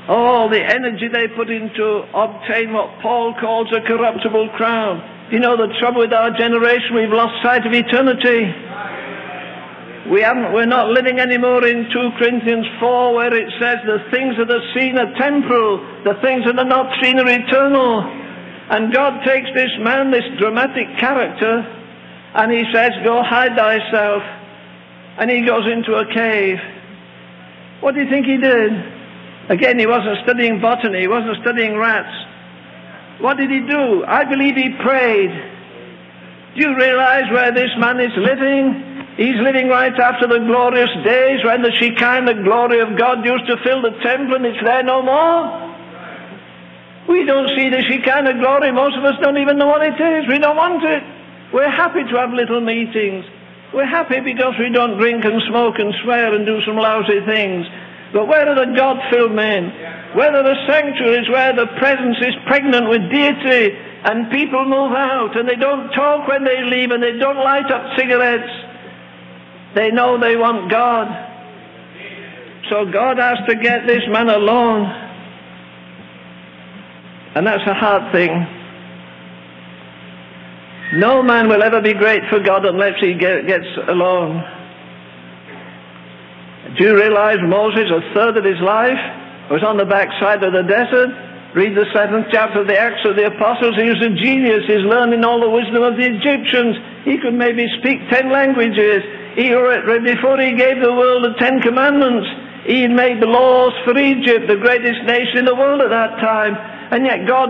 [0.08, 5.02] All the energy they put into obtain what Paul calls a corruptible crown.
[5.32, 8.50] You know the trouble with our generation, we've lost sight of eternity.
[10.08, 14.32] We haven't, we're not living anymore in 2 Corinthians 4 where it says the things
[14.38, 18.00] that are seen are temporal, the things that are not seen are eternal.
[18.70, 21.66] And God takes this man, this dramatic character,
[22.34, 24.22] and he says, go hide thyself.
[25.18, 26.56] And he goes into a cave.
[27.80, 28.72] What do you think he did?
[29.50, 32.14] Again, he wasn't studying botany, he wasn't studying rats.
[33.20, 34.04] What did he do?
[34.06, 35.30] I believe he prayed.
[36.56, 38.89] Do you realize where this man is living?
[39.20, 43.60] He's living right after the glorious days when the Shekinah glory of God used to
[43.60, 45.44] fill the temple and it's there no more.
[47.04, 48.72] We don't see the Shekinah glory.
[48.72, 50.24] Most of us don't even know what it is.
[50.24, 51.04] We don't want it.
[51.52, 53.28] We're happy to have little meetings.
[53.74, 57.66] We're happy because we don't drink and smoke and swear and do some lousy things.
[58.16, 59.68] But where are the God-filled men?
[60.16, 65.36] Where are the sanctuaries where the presence is pregnant with deity and people move out
[65.36, 68.69] and they don't talk when they leave and they don't light up cigarettes
[69.74, 71.08] they know they want God.
[72.70, 74.86] So God has to get this man alone.
[77.34, 78.30] And that's a hard thing.
[80.94, 84.42] No man will ever be great for God unless he get, gets alone.
[86.76, 88.98] Do you realize Moses, a third of his life,
[89.50, 91.10] was on the backside of the desert?
[91.54, 93.74] Read the seventh chapter of the Acts of the Apostles.
[93.74, 94.62] He was a genius.
[94.66, 96.76] He's learning all the wisdom of the Egyptians.
[97.04, 99.02] He could maybe speak ten languages.
[99.40, 102.28] He, before he gave the world the Ten Commandments,
[102.68, 106.20] he had made the laws for Egypt, the greatest nation in the world at that
[106.20, 106.52] time.
[106.92, 107.48] And yet God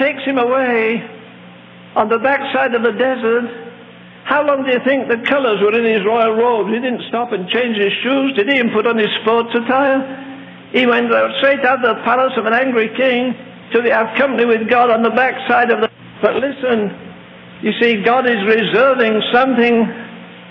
[0.00, 1.04] takes him away
[1.96, 3.44] on the backside of the desert.
[4.24, 6.72] How long do you think the colors were in his royal robes?
[6.72, 8.56] He didn't stop and change his shoes, did he?
[8.58, 10.00] And put on his sports attire?
[10.72, 11.12] He went
[11.44, 13.36] straight out of the palace of an angry king
[13.76, 15.90] to have company with God on the backside of the...
[16.24, 16.88] But listen,
[17.60, 20.07] you see, God is reserving something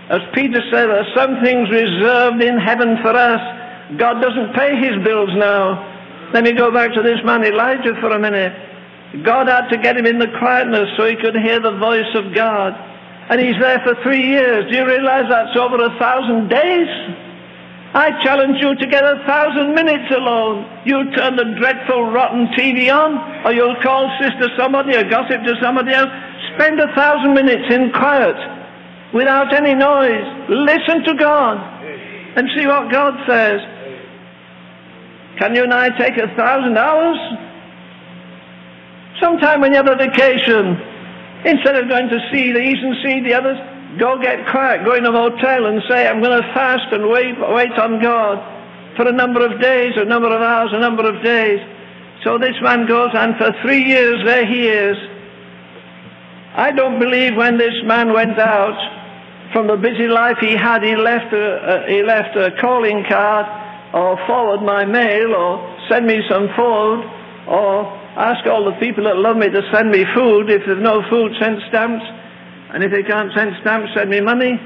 [0.09, 3.43] as Peter said, there are some things reserved in heaven for us.
[3.99, 5.83] God doesn't pay his bills now.
[6.33, 8.55] Let me go back to this man Elijah for a minute.
[9.23, 12.33] God had to get him in the quietness so he could hear the voice of
[12.33, 12.71] God.
[13.29, 14.71] And he's there for three years.
[14.71, 16.87] Do you realize that's over a thousand days?
[17.91, 20.63] I challenge you to get a thousand minutes alone.
[20.85, 25.55] You'll turn the dreadful, rotten TV on, or you'll call sister somebody or gossip to
[25.61, 26.11] somebody else.
[26.55, 28.35] Spend a thousand minutes in quiet
[29.13, 30.25] without any noise.
[30.49, 31.57] Listen to God
[32.35, 33.61] and see what God says.
[35.39, 37.17] Can you and I take a thousand hours?
[39.21, 40.77] Sometime when you have a vacation,
[41.45, 43.57] instead of going to see these and see the others,
[43.99, 47.35] go get quiet, go in a motel and say, I'm going to fast and wait,
[47.53, 48.37] wait on God
[48.95, 51.59] for a number of days, a number of hours, a number of days.
[52.23, 54.97] So this man goes, and for three years there he is.
[56.57, 58.73] I don't believe when this man went out,
[59.53, 63.45] from the busy life he had, he left a, a, he left a calling card
[63.93, 66.97] or forward my mail or send me some food,
[67.47, 67.85] or
[68.17, 70.49] ask all the people that love me to send me food.
[70.49, 72.03] If there's no food, send stamps.
[72.73, 74.57] And if they can't send stamps, send me money.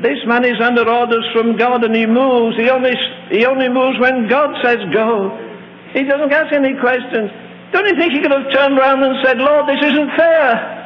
[0.00, 2.56] This man is under orders from God and he moves.
[2.56, 2.94] He only,
[3.30, 5.34] he only moves when God says go.
[5.92, 7.34] He doesn't ask any questions.
[7.74, 10.85] Don't you think he could have turned around and said, Lord, this isn't fair.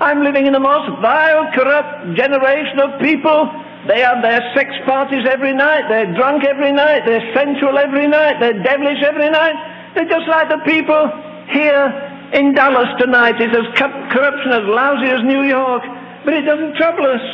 [0.00, 3.50] I'm living in the most vile, corrupt generation of people.
[3.88, 5.88] They have their sex parties every night.
[5.88, 7.02] They're drunk every night.
[7.04, 8.38] They're sensual every night.
[8.38, 9.58] They're devilish every night.
[9.94, 11.10] They're just like the people
[11.50, 11.90] here
[12.32, 13.40] in Dallas tonight.
[13.40, 15.82] It's as corruption as lousy as New York.
[16.24, 17.24] But it doesn't trouble us.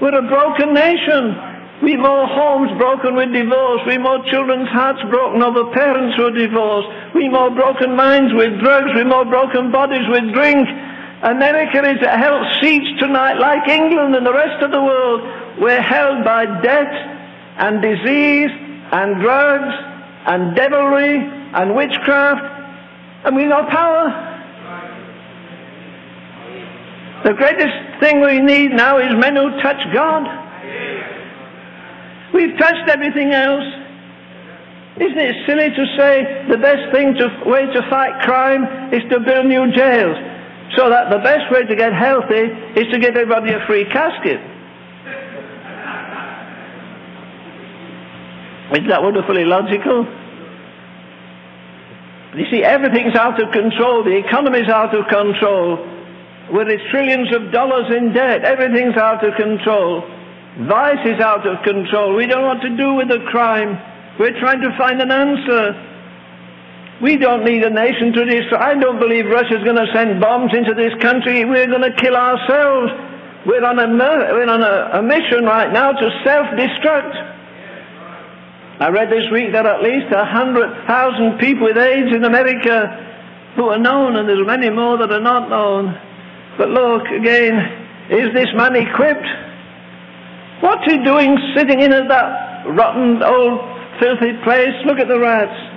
[0.00, 1.38] We're a broken nation.
[1.82, 3.82] We've more homes broken with divorce.
[3.86, 6.88] We've more children's hearts broken over parents who are divorced.
[7.14, 8.90] We've more broken minds with drugs.
[8.96, 10.66] We've more broken bodies with drink.
[11.22, 15.22] America is held siege tonight like England and the rest of the world.
[15.60, 16.92] We're held by debt
[17.56, 18.50] and disease
[18.92, 19.74] and drugs
[20.26, 21.18] and devilry
[21.54, 22.54] and witchcraft
[23.24, 24.30] and we've no power.
[27.24, 30.24] The greatest thing we need now is men who touch God.
[32.34, 33.64] We've touched everything else.
[34.96, 39.20] Isn't it silly to say the best thing to, way to fight crime is to
[39.20, 40.33] build new jails?
[40.76, 42.48] So that the best way to get healthy
[42.80, 44.40] is to give everybody a free casket.
[48.72, 50.08] Isn't that wonderfully logical?
[52.34, 54.02] You see, everything's out of control.
[54.02, 55.78] The economy's out of control.
[56.50, 60.02] With its trillions of dollars in debt, everything's out of control.
[60.66, 62.16] Vice is out of control.
[62.16, 63.78] We don't know what to do with the crime.
[64.18, 65.93] We're trying to find an answer.
[67.04, 68.56] We don't need a nation to destroy.
[68.56, 71.44] I don't believe Russia's going to send bombs into this country.
[71.44, 72.88] We're going to kill ourselves.
[73.44, 77.12] We're on a, we're on a, a mission right now to self-destruct.
[78.80, 82.88] I read this week that at least 100,000 people with AIDS in America
[83.54, 85.92] who are known, and there's many more that are not known.
[86.56, 87.52] But look, again,
[88.08, 89.28] is this man equipped?
[90.64, 93.60] What's he doing sitting in that rotten, old,
[94.00, 94.72] filthy place?
[94.86, 95.73] Look at the rats.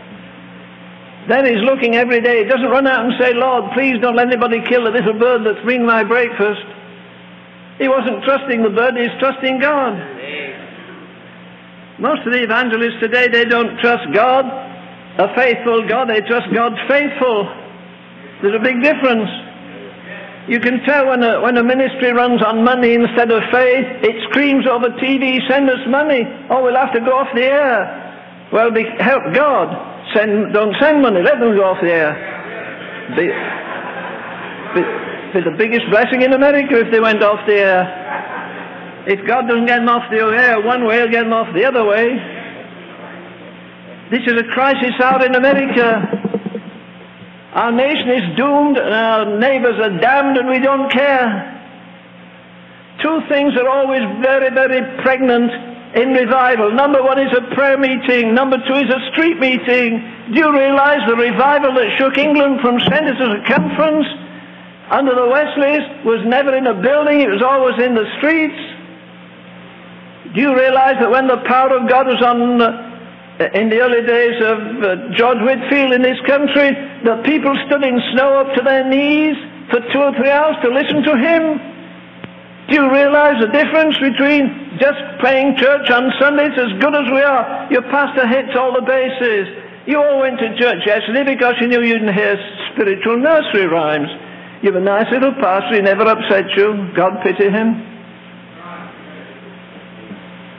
[1.28, 2.44] Then he's looking every day.
[2.44, 5.46] He doesn't run out and say, Lord, please don't let anybody kill the little bird
[5.46, 6.64] that's bringing my breakfast.
[7.80, 9.94] He wasn't trusting the bird, he's trusting God.
[12.00, 14.46] Most of the evangelists today, they don't trust God,
[15.18, 17.44] a faithful God, they trust God faithful.
[18.42, 19.30] There's a big difference.
[20.48, 24.16] You can tell when a, when a ministry runs on money instead of faith, it
[24.30, 26.24] screams over TV, send us money.
[26.50, 28.48] Oh, we'll have to go off the air.
[28.54, 29.97] Well, be, help God.
[30.14, 32.14] Send, don't send money, let them go off the air.
[33.16, 33.28] Be,
[34.76, 34.82] be,
[35.34, 39.06] be the biggest blessing in America if they went off the air.
[39.08, 41.66] If God doesn't get them off the air one way, he'll get them off the
[41.66, 42.16] other way.
[44.12, 46.18] This is a crisis out in America.
[47.54, 51.54] Our nation is doomed and our neighbors are damned and we don't care.
[53.02, 55.52] Two things are always very, very pregnant
[55.98, 56.72] in revival.
[56.72, 58.34] Number one is a prayer meeting.
[58.34, 59.98] Number two is a street meeting.
[60.32, 64.06] Do you realize the revival that shook England from centre to circumference
[64.90, 68.56] under the Wesleys was never in a building, it was always in the streets.
[70.34, 74.02] Do you realize that when the power of God was on uh, in the early
[74.08, 76.72] days of uh, George Whitefield in this country,
[77.04, 79.36] the people stood in snow up to their knees
[79.70, 81.77] for two or three hours to listen to him?
[82.68, 87.22] Do you realize the difference between just playing church on Sundays as good as we
[87.22, 87.72] are?
[87.72, 89.48] Your pastor hits all the bases.
[89.88, 92.36] You all went to church yesterday because you knew you'd hear
[92.74, 94.10] spiritual nursery rhymes.
[94.62, 96.92] You have a nice little pastor, he never upset you.
[96.94, 97.88] God pity him.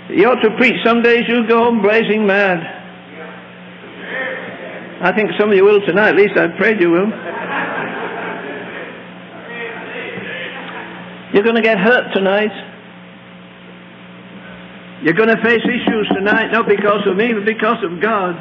[0.09, 0.77] You ought to preach.
[0.85, 2.77] Some days you'll go home blazing mad.
[5.03, 6.09] I think some of you will tonight.
[6.11, 7.13] At least I prayed you will.
[11.33, 12.53] You're going to get hurt tonight.
[15.03, 18.35] You're going to face issues tonight, not because of me, but because of God.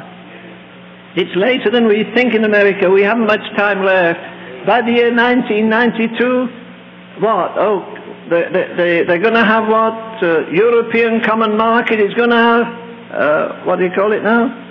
[1.14, 2.90] It's later than we think in America.
[2.90, 4.18] We haven't much time left.
[4.66, 7.52] By the year 1992, what?
[7.58, 7.84] Oh,
[8.30, 10.22] they, they, they're going to have what?
[10.22, 12.66] Uh, European Common Market is going to have,
[13.12, 14.64] uh, what do you call it now?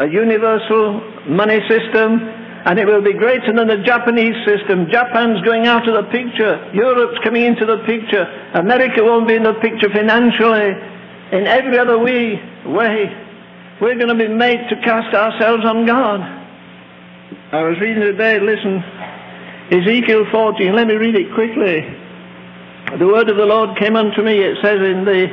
[0.00, 2.20] A universal money system,
[2.66, 4.90] and it will be greater than the Japanese system.
[4.90, 6.70] Japan's going out of the picture.
[6.74, 8.24] Europe's coming into the picture.
[8.54, 10.76] America won't be in the picture financially.
[11.32, 12.36] In every other way,
[12.66, 13.08] way
[13.80, 16.20] we're going to be made to cast ourselves on God.
[17.52, 18.82] I was reading today, listen,
[19.72, 20.74] Ezekiel 14.
[20.74, 21.80] Let me read it quickly.
[22.98, 25.28] The word of the Lord came unto me, it says in the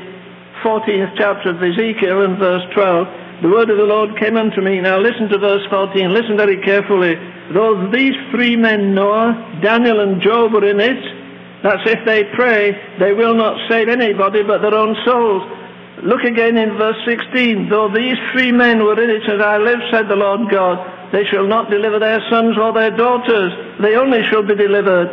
[0.63, 3.07] 14th chapter of Ezekiel and verse 12,
[3.41, 4.81] the word of the Lord came unto me.
[4.81, 6.13] Now listen to verse 14.
[6.13, 7.13] Listen very carefully.
[7.53, 10.97] Though these three men, Noah, Daniel, and Job, are in it,
[11.61, 15.43] that's if they pray, they will not save anybody but their own souls.
[16.03, 17.69] Look again in verse 16.
[17.69, 20.77] Though these three men were in it, as I live, said the Lord God,
[21.11, 23.53] they shall not deliver their sons or their daughters.
[23.81, 25.09] They only shall be delivered.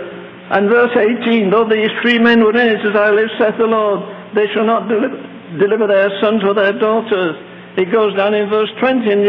[0.51, 3.67] And verse 18, though these three men were in it, as I live, saith the
[3.67, 4.01] Lord,
[4.35, 5.17] they shall not deliver,
[5.59, 7.37] deliver their sons or their daughters.
[7.77, 9.23] It goes down in verse 20 and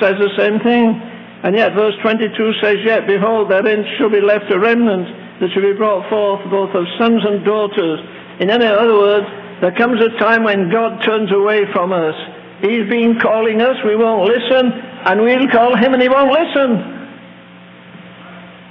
[0.00, 1.00] says the same thing.
[1.42, 5.62] And yet verse 22 says, Yet behold, therein shall be left a remnant that shall
[5.62, 8.00] be brought forth both of sons and daughters.
[8.40, 9.26] In other words,
[9.62, 12.14] there comes a time when God turns away from us.
[12.60, 14.72] He's been calling us, we won't listen,
[15.06, 17.00] and we'll call him and he won't listen.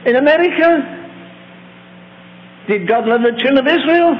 [0.05, 0.97] In America,
[2.67, 4.13] did God love the children of Israel?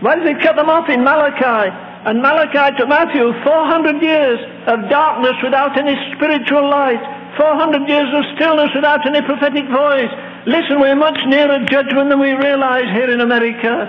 [0.00, 1.91] Why did he cut them off in Malachi?
[2.04, 6.98] And Malachi to Matthew, 400 years of darkness without any spiritual light.
[7.38, 10.10] 400 years of stillness without any prophetic voice.
[10.46, 13.86] Listen, we're much nearer judgment than we realize here in America.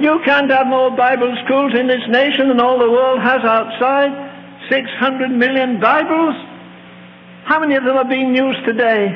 [0.00, 4.14] You can't have more Bible schools in this nation than all the world has outside.
[4.70, 6.36] 600 million Bibles.
[7.44, 9.08] How many of them are being used today?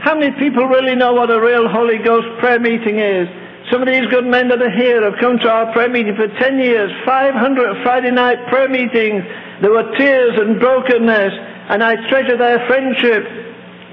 [0.00, 3.28] How many people really know what a real Holy Ghost prayer meeting is?
[3.72, 6.28] Some of these good men that are here have come to our prayer meeting for
[6.28, 9.24] 10 years, 500 Friday night prayer meetings.
[9.62, 11.32] There were tears and brokenness,
[11.70, 13.24] and I treasure their friendship,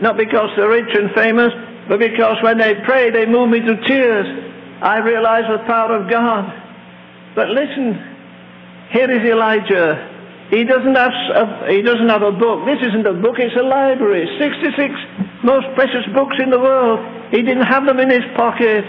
[0.02, 1.54] not because they're rich and famous,
[1.88, 4.28] but because when they pray, they move me to tears.
[4.82, 6.52] I realize the power of God.
[7.34, 7.96] But listen,
[8.92, 10.10] here is Elijah.
[10.50, 12.66] He doesn't have a, he doesn't have a book.
[12.66, 14.28] This isn't a book, it's a library.
[14.38, 17.00] 66 most precious books in the world.
[17.32, 18.84] He didn't have them in his pocket.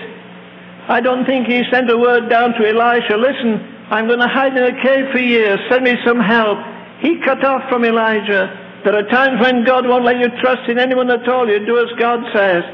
[0.89, 3.61] I don't think he sent a word down to Elisha, listen,
[3.91, 6.59] I'm going to hide in a cave for years, send me some help.
[7.01, 8.81] He cut off from Elijah.
[8.85, 11.49] There are times when God won't let you trust in anyone at all.
[11.49, 12.65] You do as God says.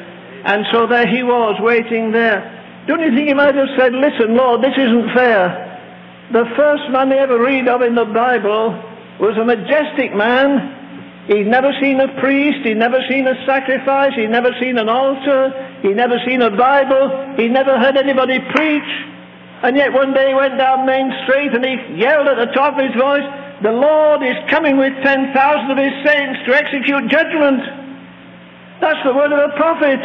[0.44, 2.40] And so there he was, waiting there.
[2.86, 5.66] Don't you think he might have said, listen, Lord, this isn't fair.
[6.32, 8.72] The first man they ever read of in the Bible
[9.20, 10.78] was a majestic man
[11.28, 15.52] He'd never seen a priest, he'd never seen a sacrifice, he'd never seen an altar,
[15.82, 18.90] he'd never seen a Bible, he'd never heard anybody preach.
[19.62, 22.78] And yet one day he went down Main Street and he yelled at the top
[22.78, 23.26] of his voice,
[23.62, 27.62] The Lord is coming with 10,000 of his saints to execute judgment.
[28.80, 29.98] That's the word of a prophet.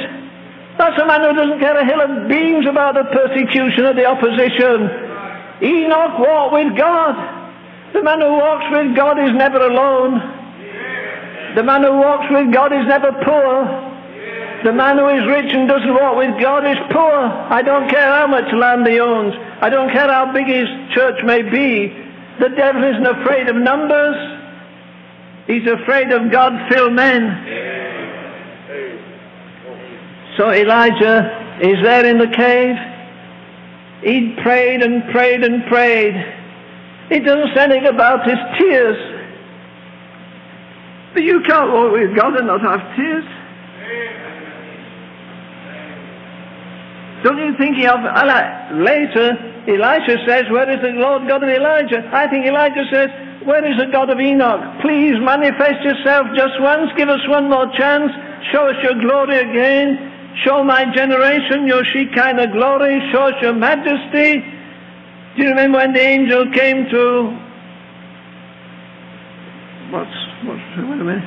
[0.77, 4.05] That's a man who doesn't care a hill of beans about the persecution of the
[4.05, 4.89] opposition.
[5.61, 7.13] Enoch walked with God.
[7.93, 10.17] The man who walks with God is never alone.
[11.55, 13.92] The man who walks with God is never poor.
[14.63, 17.19] The man who is rich and doesn't walk with God is poor.
[17.51, 19.33] I don't care how much land he owns.
[19.61, 21.91] I don't care how big his church may be.
[22.39, 24.15] The devil isn't afraid of numbers.
[25.47, 27.43] He's afraid of God-filled men.
[30.37, 32.75] So Elijah is there in the cave.
[34.01, 36.15] He prayed and prayed and prayed.
[37.09, 38.97] He doesn't say anything about his tears.
[41.13, 43.25] But you can't walk with God and not have tears.
[47.23, 49.31] Don't you think of Allah later
[49.67, 52.03] Elisha says, Where is the Lord God of Elijah?
[52.11, 53.09] I think Elijah says,
[53.47, 54.81] Where is the God of Enoch?
[54.81, 58.11] Please manifest yourself just once, give us one more chance,
[58.51, 64.43] show us your glory again, show my generation your Shekinah glory, show us your majesty.
[65.37, 67.03] Do you remember when the angel came to
[69.95, 70.11] what's
[70.43, 71.23] wait a minute.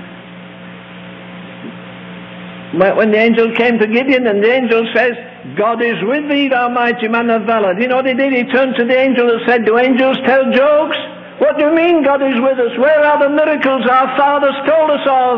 [2.96, 5.16] When the angel came to Gideon and the angel says,
[5.54, 7.74] God is with thee, thou mighty man of valor.
[7.74, 8.32] Do you know what he did?
[8.32, 10.96] He turned to the angel and said, Do angels tell jokes?
[11.38, 12.72] What do you mean God is with us?
[12.78, 15.36] Where are the miracles our fathers told us of?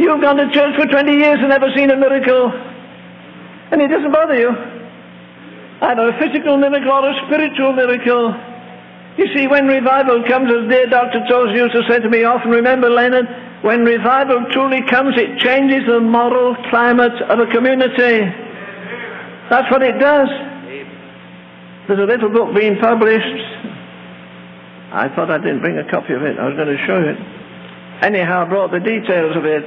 [0.00, 2.50] You've gone to church for 20 years and never seen a miracle.
[3.70, 4.50] And it doesn't bother you.
[5.82, 8.34] Either a physical miracle or a spiritual miracle.
[9.18, 11.22] You see, when revival comes, as dear Dr.
[11.28, 13.28] Tozer used to say to me often, remember, Leonard,
[13.62, 18.43] when revival truly comes, it changes the moral climate of a community.
[19.50, 20.28] That's what it does.
[21.86, 23.40] There's a little book being published.
[24.94, 26.38] I thought I didn't bring a copy of it.
[26.38, 27.18] I was going to show it.
[28.02, 29.64] Anyhow, I brought the details of it.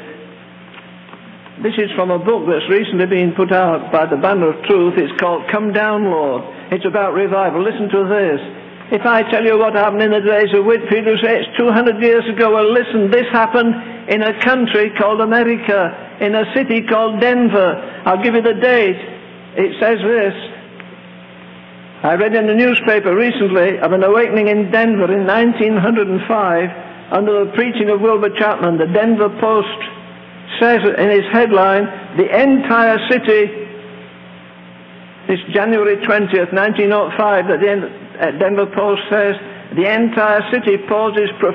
[1.62, 4.94] This is from a book that's recently been put out by the Banner of Truth.
[4.98, 6.42] It's called Come Down, Lord.
[6.72, 7.62] It's about revival.
[7.62, 8.40] Listen to this.
[8.90, 12.02] If I tell you what happened in the days of Whitefield you say it's 200
[12.02, 12.54] years ago.
[12.54, 13.76] Well, listen, this happened
[14.08, 17.76] in a country called America, in a city called Denver.
[18.06, 19.17] I'll give you the date.
[19.58, 20.38] It says this.
[22.04, 27.52] I read in the newspaper recently of an awakening in Denver in 1905 under the
[27.54, 28.78] preaching of Wilbur Chapman.
[28.78, 29.82] The Denver Post
[30.62, 33.50] says in its headline, the entire city,
[35.26, 37.74] this January 20th, 1905, that the
[38.22, 39.36] uh, Denver Post says,
[39.74, 41.52] the entire city pauses for,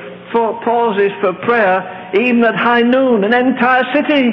[0.59, 4.27] pauses for prayer, even at high noon, an entire city.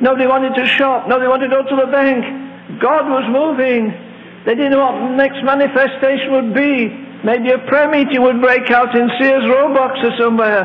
[0.00, 2.49] Nobody wanted to shop, nobody wanted to go to the bank.
[2.78, 3.90] God was moving.
[4.46, 6.88] They didn't know what the next manifestation would be.
[7.24, 10.64] Maybe a prayer meeting would break out in Sears Roebuck or somewhere.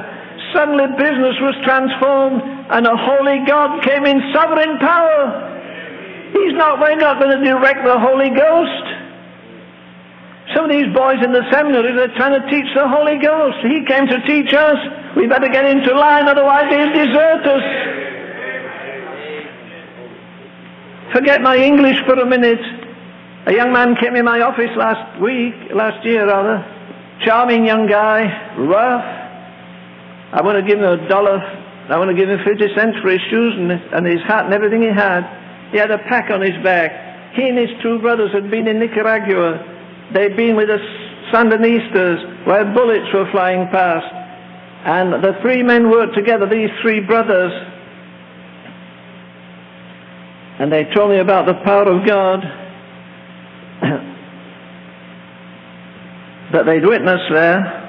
[0.54, 2.40] Suddenly business was transformed
[2.72, 5.52] and a holy God came in sovereign power.
[6.32, 8.86] He's not, we're not going to direct the Holy Ghost.
[10.54, 13.58] Some of these boys in the seminary, they're trying to teach the Holy Ghost.
[13.68, 14.78] He came to teach us.
[15.18, 17.66] We better get into line, otherwise he'll desert us.
[21.14, 22.60] Forget my English for a minute.
[23.48, 26.66] A young man came in my office last week, last year rather,
[27.24, 28.26] charming young guy,
[28.58, 29.06] rough.
[30.34, 31.38] I want to give him a dollar,
[31.90, 34.54] I want to give him 50 cents for his shoes and, and his hat and
[34.54, 35.22] everything he had.
[35.72, 36.90] He had a pack on his back.
[37.36, 39.62] He and his two brothers had been in Nicaragua.
[40.12, 40.80] They'd been with the
[41.32, 44.10] Sandinistas where bullets were flying past.
[44.86, 47.54] And the three men worked together, these three brothers.
[50.60, 52.42] And they told me about the power of God
[56.54, 57.82] that they'd witnessed there.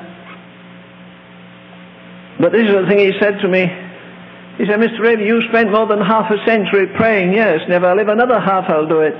[2.40, 3.66] But this is the thing he said to me.
[4.58, 5.00] He said, Mr.
[5.00, 7.34] Raby, you spent more than half a century praying.
[7.34, 9.14] Yes, never I live another half, I'll do it.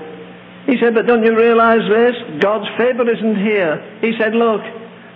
[0.66, 2.16] He said, but don't you realize this?
[2.40, 3.98] God's favor isn't here.
[4.00, 4.62] He said, look,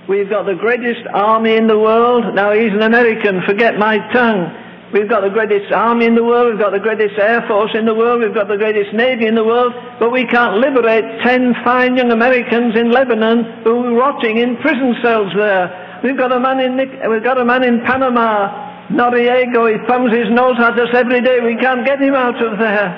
[0.08, 2.34] we've got the greatest army in the world.
[2.34, 4.54] Now he's an American, forget my tongue.
[4.92, 7.86] We've got the greatest army in the world, we've got the greatest air force in
[7.86, 11.54] the world, we've got the greatest navy in the world, but we can't liberate ten
[11.62, 16.00] fine young Americans in Lebanon who are rotting in prison cells there.
[16.02, 16.76] We've got a man in
[17.08, 21.38] we've got a man in Panama, Noriega, he thumbs his nose at us every day.
[21.38, 22.90] We can't get him out of there.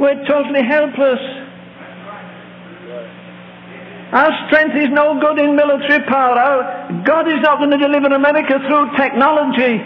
[0.00, 1.20] We're totally helpless.
[4.12, 6.36] Our strength is no good in military power.
[6.36, 9.80] Our, God is not going to deliver America through technology.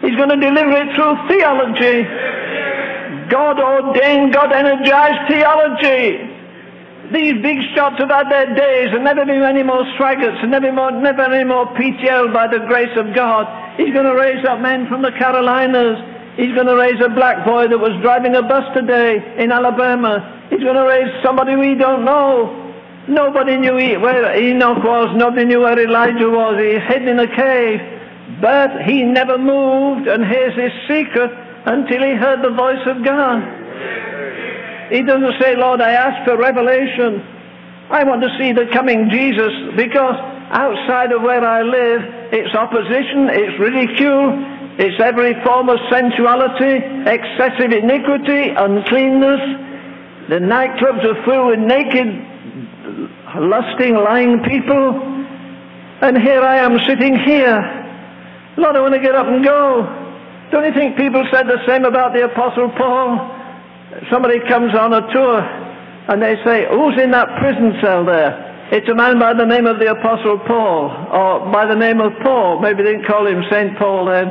[0.00, 2.04] He's going to deliver it through theology.
[3.28, 6.36] God ordained, God energized theology.
[7.12, 10.72] These big shots have had their days and never been any more stragglers and never,
[10.72, 13.46] more, never any more PTL by the grace of God.
[13.76, 15.98] He's going to raise up men from the Carolinas.
[16.36, 20.46] He's going to raise a black boy that was driving a bus today in Alabama.
[20.50, 22.66] He's going to raise somebody we don't know.
[23.08, 25.14] Nobody knew where Enoch was.
[25.16, 26.58] Nobody knew where Elijah was.
[26.58, 27.95] He hid in a cave.
[28.40, 31.30] But he never moved, and here's his secret,
[31.64, 33.42] until he heard the voice of God.
[34.92, 37.24] He doesn't say, Lord, I ask for revelation.
[37.90, 40.14] I want to see the coming Jesus, because
[40.50, 47.72] outside of where I live, it's opposition, it's ridicule, it's every form of sensuality, excessive
[47.72, 49.40] iniquity, uncleanness.
[50.28, 52.06] The nightclubs are full with naked,
[53.40, 55.00] lusting, lying people.
[56.02, 57.85] And here I am sitting here
[58.56, 59.84] Lord, I want to get up and go.
[60.50, 63.20] Don't you think people said the same about the Apostle Paul?
[64.10, 65.40] Somebody comes on a tour
[66.08, 68.32] and they say, Who's in that prison cell there?
[68.72, 72.10] It's a man by the name of the Apostle Paul, or by the name of
[72.24, 72.58] Paul.
[72.60, 73.78] Maybe they didn't call him St.
[73.78, 74.26] Paul then.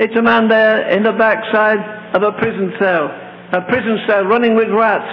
[0.00, 1.78] It's a man there in the backside
[2.14, 3.06] of a prison cell.
[3.52, 5.06] A prison cell running with rats.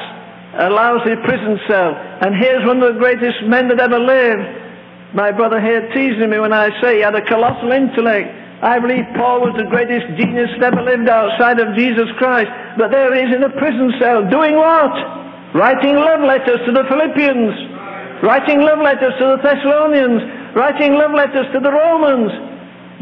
[0.57, 1.93] A lousy prison cell.
[2.21, 5.13] And here's one of the greatest men that ever lived.
[5.13, 8.44] My brother here teasing me when I say he had a colossal intellect.
[8.65, 12.49] I believe Paul was the greatest genius that ever lived outside of Jesus Christ.
[12.81, 14.89] But there he is in a prison cell doing what?
[15.53, 21.45] Writing love letters to the Philippians, writing love letters to the Thessalonians, writing love letters
[21.53, 22.33] to the Romans.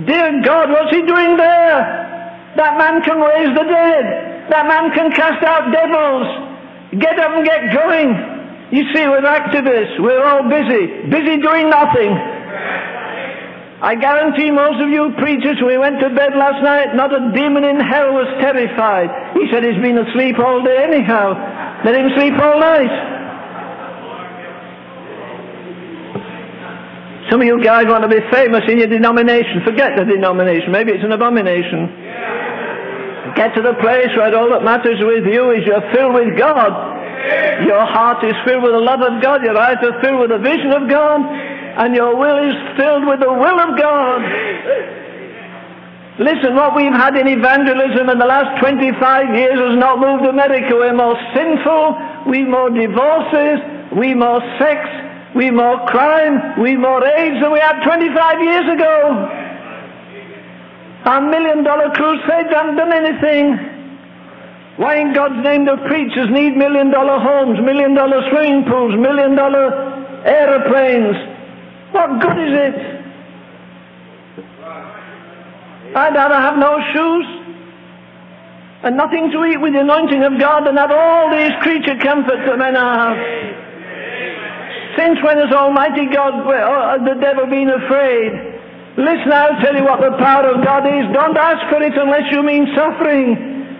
[0.03, 1.79] Dear God, what's he doing there?
[2.59, 4.51] That man can raise the dead.
[4.51, 6.27] That man can cast out devils.
[6.99, 8.11] Get up and get going.
[8.75, 9.95] You see, we're activists.
[10.03, 11.07] We're all busy.
[11.07, 12.32] Busy doing nothing.
[13.83, 17.67] I guarantee most of you preachers, we went to bed last night, not a demon
[17.67, 19.11] in hell was terrified.
[19.35, 21.35] He said he's been asleep all day anyhow.
[21.83, 22.95] Let him sleep all night.
[27.27, 29.67] Some of you guys want to be famous in your denomination.
[29.67, 30.71] Forget the denomination.
[30.71, 31.91] Maybe it's an abomination.
[33.35, 36.71] Get to the place where all that matters with you is you're filled with God.
[37.67, 39.43] Your heart is filled with the love of God.
[39.43, 41.19] Your eyes are filled with the vision of God
[41.77, 44.21] and your will is filled with the will of God.
[46.19, 50.75] Listen, what we've had in evangelism in the last 25 years has not moved America.
[50.77, 53.57] We're more sinful, we've more divorces,
[53.97, 54.85] we more sex,
[55.35, 59.41] we more crime, we more AIDS than we had 25 years ago.
[61.05, 63.57] Our million dollar crusades haven't done anything.
[64.77, 69.35] Why in God's name do preachers need million dollar homes, million dollar swimming pools, million
[69.35, 71.32] dollar aeroplanes?
[71.93, 72.75] What good is it?
[75.95, 77.25] I'd rather have no shoes
[78.81, 82.41] and nothing to eat with the anointing of God than have all these creature comforts
[82.49, 83.13] that men have.
[84.97, 88.33] Since when has Almighty God, well, uh, the devil been afraid?
[88.97, 91.05] Listen, I'll tell you what the power of God is.
[91.13, 93.37] Don't ask for it unless you mean suffering.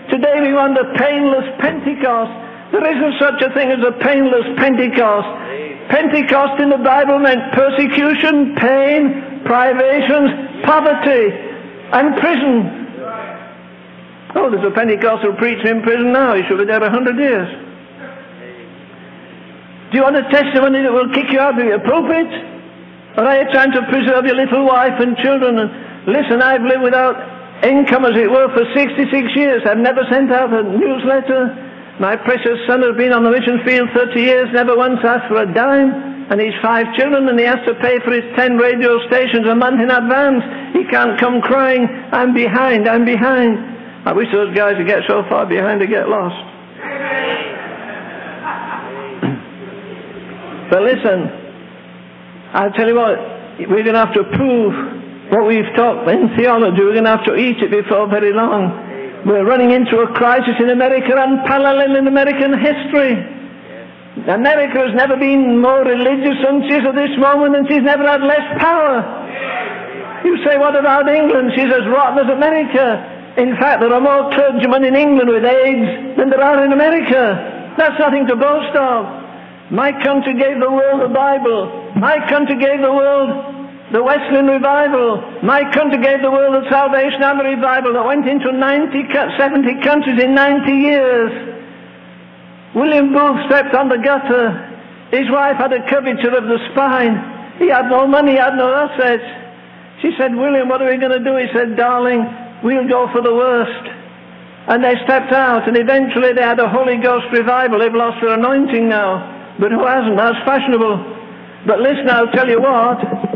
[0.09, 2.33] Today we want a painless Pentecost.
[2.73, 5.72] There isn't such a thing as a painless Pentecost.
[5.89, 11.31] Pentecost in the Bible meant persecution, pain, privations, poverty,
[11.91, 12.83] and prison.
[14.35, 16.33] Oh, there's a Pentecostal preacher in prison now.
[16.33, 17.47] He should be there a hundred years.
[19.91, 22.25] Do you want a testimony that will kick you out of your pulpit?
[23.13, 25.59] Or are you trying to preserve your little wife and children?
[25.59, 25.69] And
[26.09, 27.13] listen, I've lived without
[27.63, 29.61] income, as it were, for 66 years.
[29.69, 31.53] I've never sent out a newsletter.
[31.99, 35.43] My precious son has been on the mission field 30 years, never once asked for
[35.43, 35.93] a dime.
[36.31, 39.53] And he's five children, and he has to pay for his 10 radio stations a
[39.53, 40.43] month in advance.
[40.73, 43.59] He can't come crying, I'm behind, I'm behind.
[44.07, 46.33] I wish those guys would get so far behind to get lost.
[50.71, 51.29] but listen,
[52.53, 53.19] I'll tell you what,
[53.69, 54.73] we're going to have to prove
[55.29, 56.81] what we've taught in theology.
[56.81, 58.92] We're going to have to eat it before very long.
[59.25, 63.15] We're running into a crisis in America unparalleled in American history.
[64.27, 68.03] America has never been more religious than she is at this moment, and she's never
[68.03, 68.99] had less power.
[70.27, 71.51] You say, what about England?
[71.55, 72.99] She's as rotten as America.
[73.39, 77.73] In fact, there are more clergymen in England with AIDS than there are in America.
[77.77, 79.71] That's nothing to boast of.
[79.71, 81.95] My country gave the world the Bible.
[81.95, 83.62] My country gave the world
[83.93, 85.21] the Wesleyan revival.
[85.45, 89.05] My country gave the world the Salvation Army revival that went into 90,
[89.37, 91.31] 70 countries in 90 years.
[92.73, 94.49] William Booth stepped on the gutter.
[95.13, 97.21] His wife had a curvature of the spine.
[97.61, 99.29] He had no money, he had no assets.
[100.01, 101.37] She said, William, what are we going to do?
[101.37, 102.25] He said, darling,
[102.65, 103.85] we'll go for the worst.
[104.73, 107.77] And they stepped out, and eventually they had a Holy Ghost revival.
[107.77, 109.55] They've lost their anointing now.
[109.59, 110.17] But who hasn't?
[110.17, 110.97] That's fashionable.
[111.67, 113.32] But listen, I'll tell you what.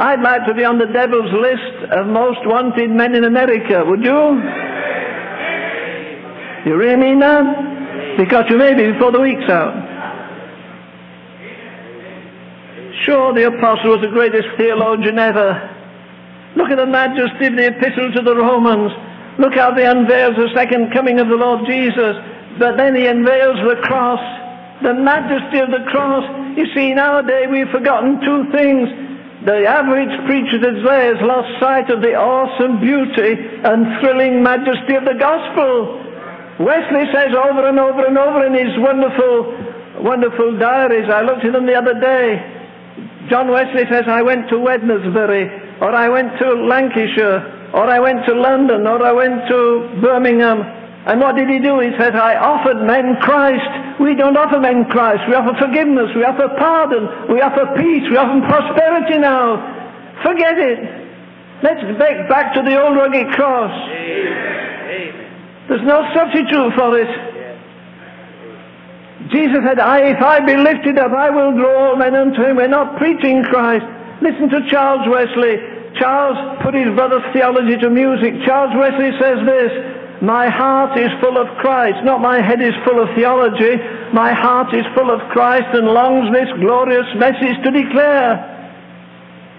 [0.00, 3.84] I'd like to be on the devil's list of most wanted men in America.
[3.84, 4.40] Would you?
[6.64, 8.16] You really mean that?
[8.16, 9.76] Because you may be before the week's out.
[13.04, 15.52] Sure, the apostle was the greatest theologian ever.
[16.56, 18.92] Look at the majesty of the epistle to the Romans.
[19.38, 22.16] Look how he unveils the second coming of the Lord Jesus.
[22.58, 24.20] But then he unveils the cross
[24.82, 26.24] the majesty of the cross.
[26.56, 28.88] You see, nowadays we've forgotten two things.
[29.40, 35.08] The average preacher today has lost sight of the awesome beauty and thrilling majesty of
[35.08, 35.96] the gospel.
[36.60, 41.54] Wesley says over and over and over in his wonderful, wonderful diaries, I looked at
[41.54, 42.36] them the other day.
[43.30, 48.26] John Wesley says, I went to Wednesbury, or I went to Lancashire, or I went
[48.26, 51.80] to London, or I went to Birmingham, and what did he do?
[51.80, 54.00] He said, I offered men Christ.
[54.00, 55.22] We don't offer men Christ.
[55.28, 56.12] We offer forgiveness.
[56.14, 57.32] We offer pardon.
[57.32, 58.04] We offer peace.
[58.10, 59.56] We offer prosperity now.
[60.22, 60.78] Forget it.
[61.62, 63.72] Let's back, back to the old rugged cross.
[65.68, 67.08] There's no substitute for it.
[69.30, 72.56] Jesus said, I, if I be lifted up, I will draw all men unto him.
[72.56, 73.86] We're not preaching Christ.
[74.20, 75.56] Listen to Charles Wesley.
[75.96, 78.34] Charles put his brother's theology to music.
[78.44, 83.00] Charles Wesley says this, my heart is full of Christ, not my head is full
[83.00, 83.80] of theology.
[84.12, 88.36] My heart is full of Christ and longs this glorious message to declare.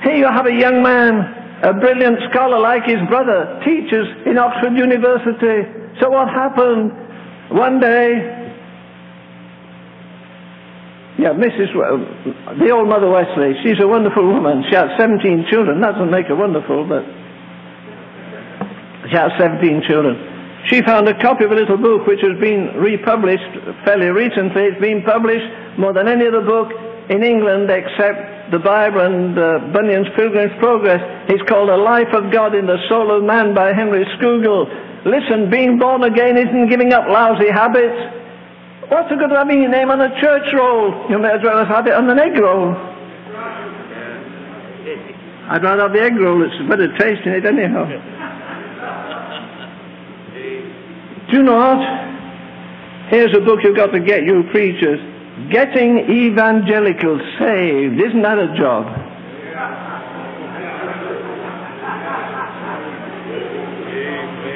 [0.03, 1.17] Here you have a young man,
[1.63, 5.65] a brilliant scholar like his brother, teaches in Oxford University.
[5.99, 6.93] So what happened?
[7.49, 8.21] One day,
[11.17, 11.73] yeah, Mrs.
[12.59, 14.63] the old Mother Wesley, she's a wonderful woman.
[14.69, 15.81] She has 17 children.
[15.81, 17.01] That doesn't make her wonderful, but
[19.09, 20.30] she has 17 children.
[20.69, 23.49] She found a copy of a little book which has been republished
[23.83, 24.69] fairly recently.
[24.69, 26.71] It's been published more than any other book
[27.09, 31.01] in England except the Bible and uh, Bunyan's Pilgrim's Progress.
[31.29, 34.69] It's called A Life of God in the Soul of Man by Henry Scougal.
[35.05, 37.97] Listen, being born again isn't giving up lousy habits.
[38.87, 41.09] What's the good of having your name on a church roll?
[41.09, 42.75] You may as well have it on an egg roll.
[45.49, 46.43] I'd rather have the egg roll.
[46.43, 47.87] It's a better taste in it anyhow.
[51.31, 51.79] Do what?
[53.09, 54.99] Here's a book you've got to get, you preachers.
[55.49, 58.85] Getting evangelicals saved, isn't that a job?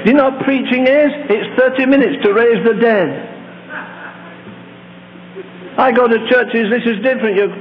[0.04, 1.12] Do you know what preaching is?
[1.30, 3.35] It's 30 minutes to raise the dead.
[5.78, 7.36] I go to churches, this is different.
[7.36, 7.52] you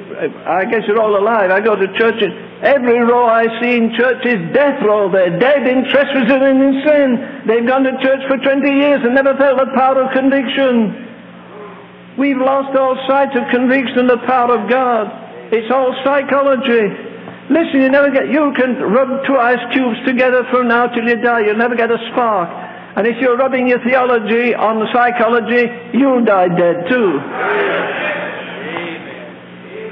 [0.46, 1.50] I guess you're all alive.
[1.50, 2.30] I go to churches,
[2.62, 5.10] every row I see in churches, death row.
[5.10, 7.42] They're dead in trespassing and in sin.
[7.46, 12.14] They've gone to church for 20 years and never felt the power of conviction.
[12.16, 15.10] We've lost all sight of conviction and the power of God.
[15.50, 16.94] It's all psychology.
[17.50, 21.16] Listen, you never get, you can rub two ice cubes together from now till you
[21.16, 21.40] die.
[21.40, 22.48] You'll never get a spark.
[22.96, 27.18] And if you're rubbing your theology on the psychology, you'll die dead too.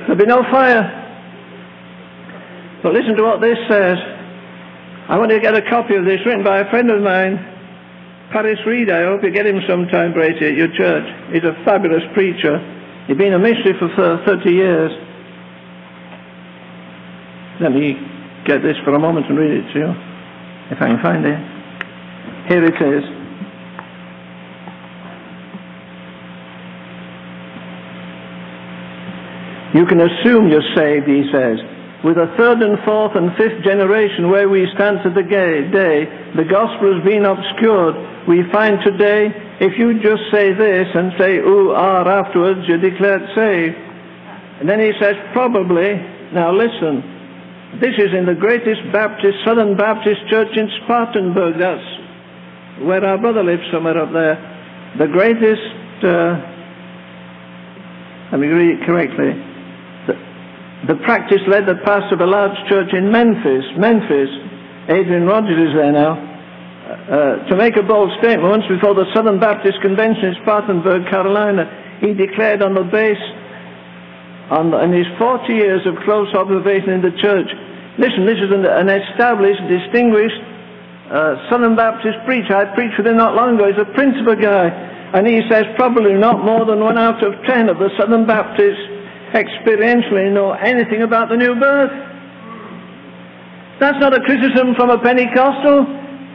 [0.06, 0.86] There'll be no fire.
[2.82, 3.98] But listen to what this says.
[5.08, 7.38] I want you to get a copy of this written by a friend of mine,
[8.30, 9.02] Paris Reidhead.
[9.02, 11.04] I hope you get him sometime, Brady, at your church.
[11.32, 12.58] He's a fabulous preacher.
[13.08, 13.90] He's been a missionary for
[14.24, 14.92] 30 years.
[17.60, 17.98] Let me
[18.46, 19.90] get this for a moment and read it to you,
[20.70, 21.51] if I can find it.
[22.48, 23.04] Here it is.
[29.74, 31.58] You can assume you're saved, he says.
[32.04, 35.70] With a third and fourth and fifth generation where we stand to the day,
[36.34, 37.94] the gospel has been obscured.
[38.28, 39.30] We find today,
[39.60, 43.76] if you just say this and say ooh, ah afterwards, you're declared saved.
[44.60, 45.94] And then he says, probably,
[46.34, 51.58] now listen, this is in the greatest Baptist, Southern Baptist church in Spartanburg.
[51.58, 52.01] That's
[52.80, 54.40] where our brother lives, somewhere up there.
[54.98, 55.68] The greatest,
[56.04, 56.40] uh,
[58.32, 59.36] let me read it correctly.
[60.08, 63.64] The, the practice led the pastor of a large church in Memphis.
[63.76, 64.30] Memphis,
[64.88, 66.16] Adrian Rogers is there now.
[66.92, 71.64] Uh, to make a bold statement, once before the Southern Baptist Convention in Spartanburg, Carolina,
[72.00, 73.20] he declared on the base
[74.50, 77.48] on in his 40 years of close observation in the church.
[77.96, 80.51] Listen, this is an, an established, distinguished
[81.12, 82.56] uh, Southern Baptist preacher.
[82.56, 83.68] I preached with him not long ago.
[83.68, 84.72] He's a principal guy.
[85.12, 88.80] And he says probably not more than one out of ten of the Southern Baptists
[89.36, 91.92] experientially know anything about the new birth.
[93.78, 95.84] That's not a criticism from a Pentecostal.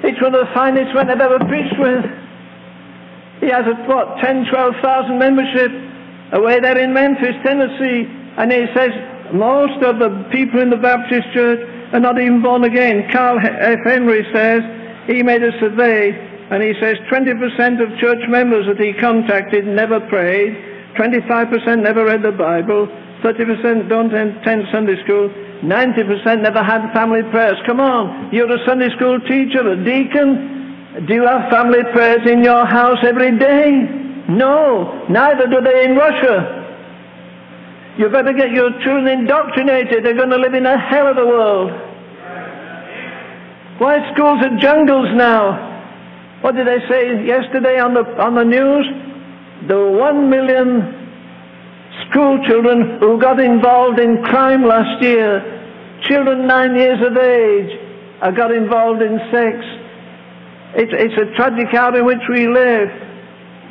[0.05, 2.05] It's one of the finest men I've ever preached with.
[3.41, 5.71] He has, a, what, 10, 12,000 membership
[6.34, 8.05] away there in Memphis, Tennessee.
[8.38, 8.93] And he says
[9.34, 13.08] most of the people in the Baptist church are not even born again.
[13.12, 13.80] Carl F.
[13.86, 14.62] Henry says
[15.08, 16.12] he made a survey
[16.50, 20.56] and he says 20% of church members that he contacted never prayed,
[20.96, 22.88] 25% never read the Bible,
[23.24, 25.30] 30% don't attend Sunday school,
[25.64, 27.58] 90% never had family prayers.
[27.66, 31.04] Come on, you're a Sunday school teacher, a deacon.
[31.08, 33.72] Do you have family prayers in your house every day?
[34.30, 36.66] No, neither do they in Russia.
[37.98, 40.06] You better get your children indoctrinated.
[40.06, 41.72] They're going to live in a hell of a world.
[43.80, 45.66] Why schools are jungles now?
[46.41, 48.86] What did they say yesterday on the on the news?
[49.68, 50.98] The one million
[52.10, 55.41] school children who got involved in crime last year,
[56.04, 57.80] children nine years of age,
[58.22, 59.58] uh, got involved in sex.
[60.76, 62.89] It's, it's a tragic hour in which we live.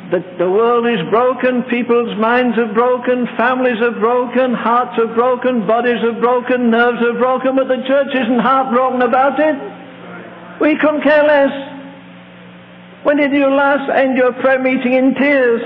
[0.07, 5.67] The, the world is broken, people's minds are broken, families are broken, hearts are broken,
[5.67, 9.55] bodies are broken, nerves are broken, but the church isn't heartbroken about it.
[10.61, 11.51] We couldn't care less.
[13.03, 15.61] When did you last end your prayer meeting in tears?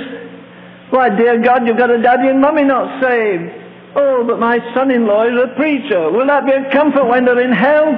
[0.90, 3.46] Why, dear God, you've got a daddy and mummy not saved.
[3.96, 6.10] Oh, but my son-in-law is a preacher.
[6.10, 7.94] Will that be a comfort when they're in hell?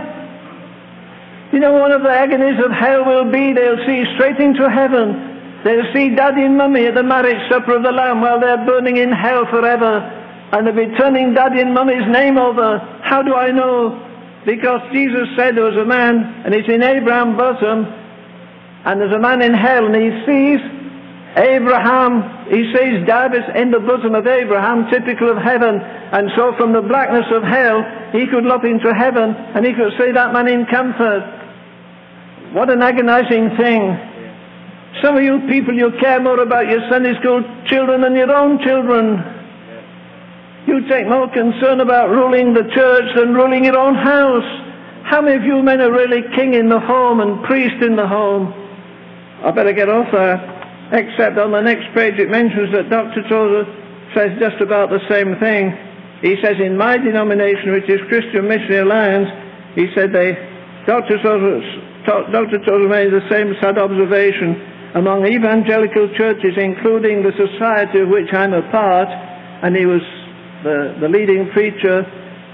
[1.53, 5.32] You know, one of the agonies of hell will be they'll see straight into heaven
[5.64, 8.97] They'll see daddy and mummy at the marriage supper of the Lamb while they're burning
[8.97, 10.03] in hell forever.
[10.51, 12.78] And they'll be turning daddy and mummy's name over.
[13.03, 13.99] How do I know?
[14.45, 17.88] Because Jesus said there was a man, and it's in Abraham's bosom,
[18.86, 20.59] and there's a man in hell, and he sees
[21.39, 25.80] Abraham, he sees David in the bosom of Abraham, typical of heaven.
[25.80, 29.95] And so from the blackness of hell, he could look into heaven, and he could
[29.97, 31.24] see that man in comfort.
[32.51, 34.12] What an agonizing thing.
[35.01, 38.59] Some of you people, you care more about your Sunday school children than your own
[38.63, 39.17] children.
[40.67, 44.45] You take more concern about ruling the church than ruling your own house.
[45.03, 48.07] How many of you men are really king in the home and priest in the
[48.07, 48.53] home?
[49.43, 50.39] I better get off there.
[50.93, 53.27] Except on the next page it mentions that Dr.
[53.27, 53.65] Tozer
[54.15, 55.73] says just about the same thing.
[56.21, 59.27] He says, in my denomination, which is Christian Missionary Alliance,
[59.75, 60.37] he said they,
[60.85, 61.17] Dr.
[61.21, 61.59] Tozer,
[62.05, 62.59] Dr.
[62.63, 68.53] Tozer made the same sad observation among evangelical churches, including the society of which I'm
[68.53, 69.09] a part,
[69.63, 70.01] and he was
[70.63, 72.05] the, the leading preacher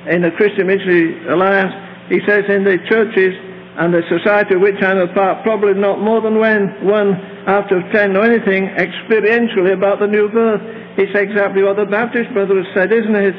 [0.08, 1.74] in the Christian Missionary Alliance.
[2.08, 3.36] He says in the churches
[3.78, 7.16] and the society of which I'm a part, probably not more than when one
[7.48, 10.62] out of ten know anything experientially about the new birth.
[10.98, 13.36] It's exactly what the Baptist brother has said, isn't it?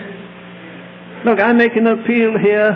[1.24, 2.72] Look, I make an appeal here.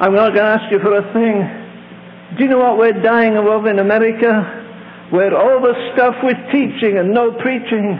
[0.00, 2.36] I'm not going to ask you for a thing.
[2.36, 4.63] Do you know what we're dying of in America?
[5.12, 7.98] We're overstuffed with teaching and no preaching.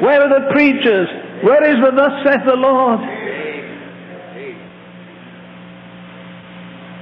[0.00, 1.08] Where are the preachers?
[1.42, 3.00] Where is the thus saith the Lord?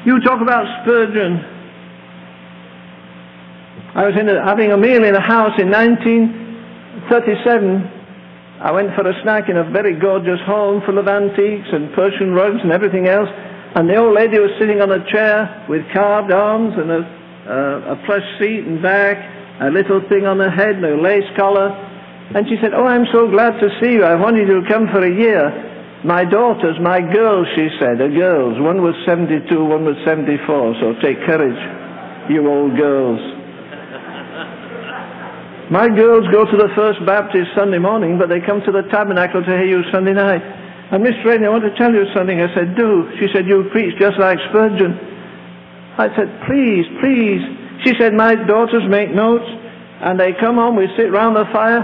[0.07, 1.45] You talk about Spurgeon.
[3.97, 7.93] I was a, having a meal in a house in 1937.
[8.61, 12.33] I went for a snack in a very gorgeous home full of antiques and Persian
[12.33, 13.31] rugs and everything else.
[13.75, 17.05] And the old lady was sitting on a chair with carved arms and a,
[17.47, 19.17] uh, a plush seat and back,
[19.63, 21.71] a little thing on her head, no lace collar.
[22.35, 24.05] And she said, Oh, I'm so glad to see you.
[24.05, 25.67] I've wanted you to come for a year.
[26.05, 28.61] My daughters, my girls, she said, are girls.
[28.61, 31.59] One was 72, one was 74, so take courage,
[32.31, 33.19] you old girls.
[35.67, 39.43] My girls go to the First Baptist Sunday morning, but they come to the tabernacle
[39.43, 40.43] to hear you Sunday night.
[40.93, 42.39] And Miss Rainey, I want to tell you something.
[42.39, 43.11] I said, do.
[43.19, 45.16] She said, you preach just like Spurgeon.
[45.99, 47.41] I said, please, please.
[47.85, 49.49] She said, my daughters make notes,
[50.01, 51.81] and they come home, we sit round the fire,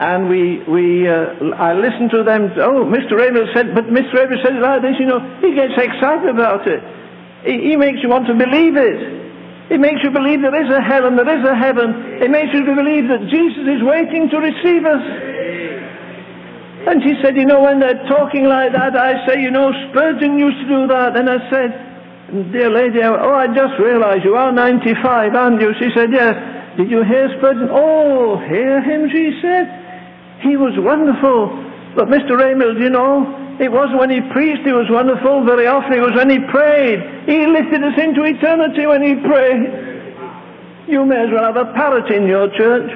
[0.00, 2.48] and we, we, uh, I listen to them.
[2.56, 3.20] Oh, Mr.
[3.20, 4.16] Ravenhill said, but Mr.
[4.16, 5.20] Ravenhill said it like this, you know.
[5.44, 6.80] He gets excited about it.
[7.44, 8.96] He, he makes you want to believe it.
[9.70, 12.16] It makes you believe there is a hell and there is a heaven.
[12.18, 15.04] It makes you believe that Jesus is waiting to receive us.
[16.88, 20.38] And she said, you know, when they're talking like that, I say, you know, Spurgeon
[20.40, 21.14] used to do that.
[21.14, 21.89] And I said,
[22.52, 25.74] dear lady, oh, I just realized you are 95, aren't you?
[25.78, 26.34] She said, yes.
[26.76, 27.68] Did you hear Spurgeon?
[27.70, 29.66] Oh, hear him, she said.
[30.40, 31.50] He was wonderful.
[31.96, 32.38] But Mr.
[32.38, 33.26] Ravenhill, you know,
[33.58, 35.44] it was when he preached he was wonderful.
[35.44, 37.02] Very often it was when he prayed.
[37.26, 40.88] He lifted us into eternity when he prayed.
[40.88, 42.88] You may as well have a parrot in your church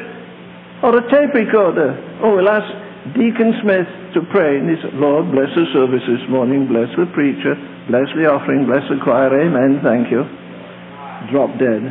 [0.82, 1.98] or a tape recorder.
[2.22, 2.64] Oh, we'll ask
[3.12, 4.56] Deacon Smith to pray.
[4.56, 6.66] And he said, Lord, bless the service this morning.
[6.66, 7.58] Bless the preacher.
[7.88, 8.66] Bless the offering.
[8.66, 9.28] Bless the choir.
[9.28, 9.80] Amen.
[9.82, 10.24] Thank you.
[11.30, 11.82] Drop dead.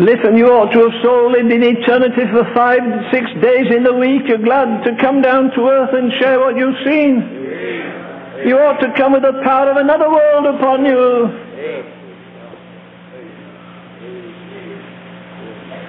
[0.00, 2.80] Listen, you ought to have so lived in eternity for five,
[3.12, 4.22] six days in the week.
[4.28, 7.20] You're glad to come down to earth and share what you've seen.
[8.46, 11.50] You ought to come with the power of another world upon you.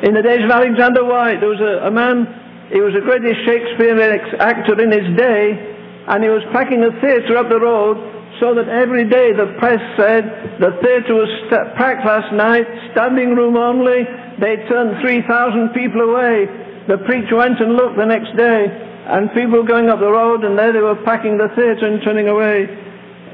[0.04, 2.28] In the days of Alexander Whyte, there was a, a man,
[2.72, 4.00] he was the greatest Shakespearean
[4.40, 5.60] actor in his day,
[6.08, 8.00] and he was packing a theatre up the road
[8.40, 12.66] so that every day the press said the theatre was st- packed last night,
[12.96, 14.08] standing room only.
[14.40, 16.48] They turned 3,000 people away.
[16.88, 20.44] The preacher went and looked the next day, and people were going up the road,
[20.44, 22.66] and there they were packing the theatre and turning away.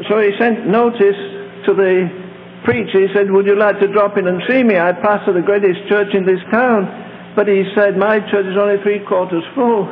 [0.09, 1.17] So he sent notice
[1.65, 2.09] to the
[2.65, 3.07] preacher.
[3.07, 4.77] He said, Would you like to drop in and see me?
[4.77, 7.07] I pastor the greatest church in this town.
[7.38, 9.85] But he said, My church is only three quarters full.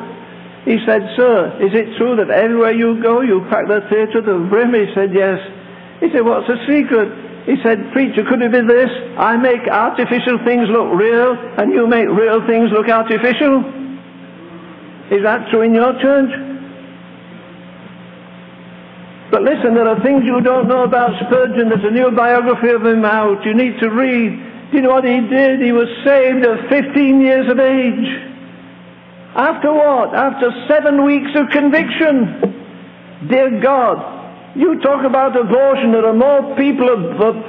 [0.66, 4.22] He said, Sir, is it true that everywhere you go you pack the theatre to
[4.26, 4.74] the brim?
[4.74, 5.38] He said, Yes.
[6.02, 7.14] He said, What's the secret?
[7.46, 8.90] He said, Preacher, could it be this?
[9.22, 13.62] I make artificial things look real, and you make real things look artificial?
[15.14, 16.34] Is that true in your church?
[19.30, 21.70] But listen, there are things you don't know about Spurgeon.
[21.70, 23.46] There's a new biography of him out.
[23.46, 24.55] You need to read.
[24.74, 25.62] You know what he did?
[25.62, 28.08] He was saved at 15 years of age.
[29.36, 30.16] After what?
[30.16, 33.28] After seven weeks of conviction.
[33.30, 34.00] Dear God,
[34.56, 35.92] you talk about abortion.
[35.92, 36.88] There are more people,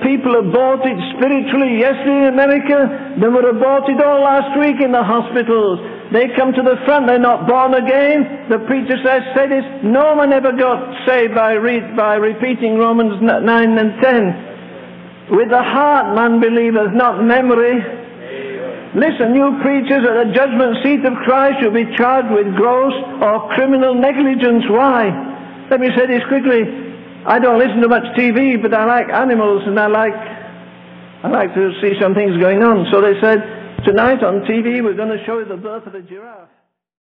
[0.02, 5.78] people aborted spiritually yesterday in America than were aborted all last week in the hospitals.
[6.12, 8.46] They come to the front, they're not born again.
[8.48, 13.22] The preacher says, say this, no one ever got saved by, re- by repeating Romans
[13.22, 13.46] 9
[13.78, 14.55] and 10.
[15.30, 17.82] With the heart man believeth, not memory.
[18.94, 23.50] Listen, you preachers at the judgment seat of Christ, you'll be charged with gross or
[23.54, 24.64] criminal negligence.
[24.70, 25.10] Why?
[25.70, 26.62] Let me say this quickly.
[27.26, 31.52] I don't listen to much TV, but I like animals and I like, I like
[31.54, 32.86] to see some things going on.
[32.92, 33.42] So they said,
[33.84, 36.48] tonight on TV we're going to show you the birth of a giraffe.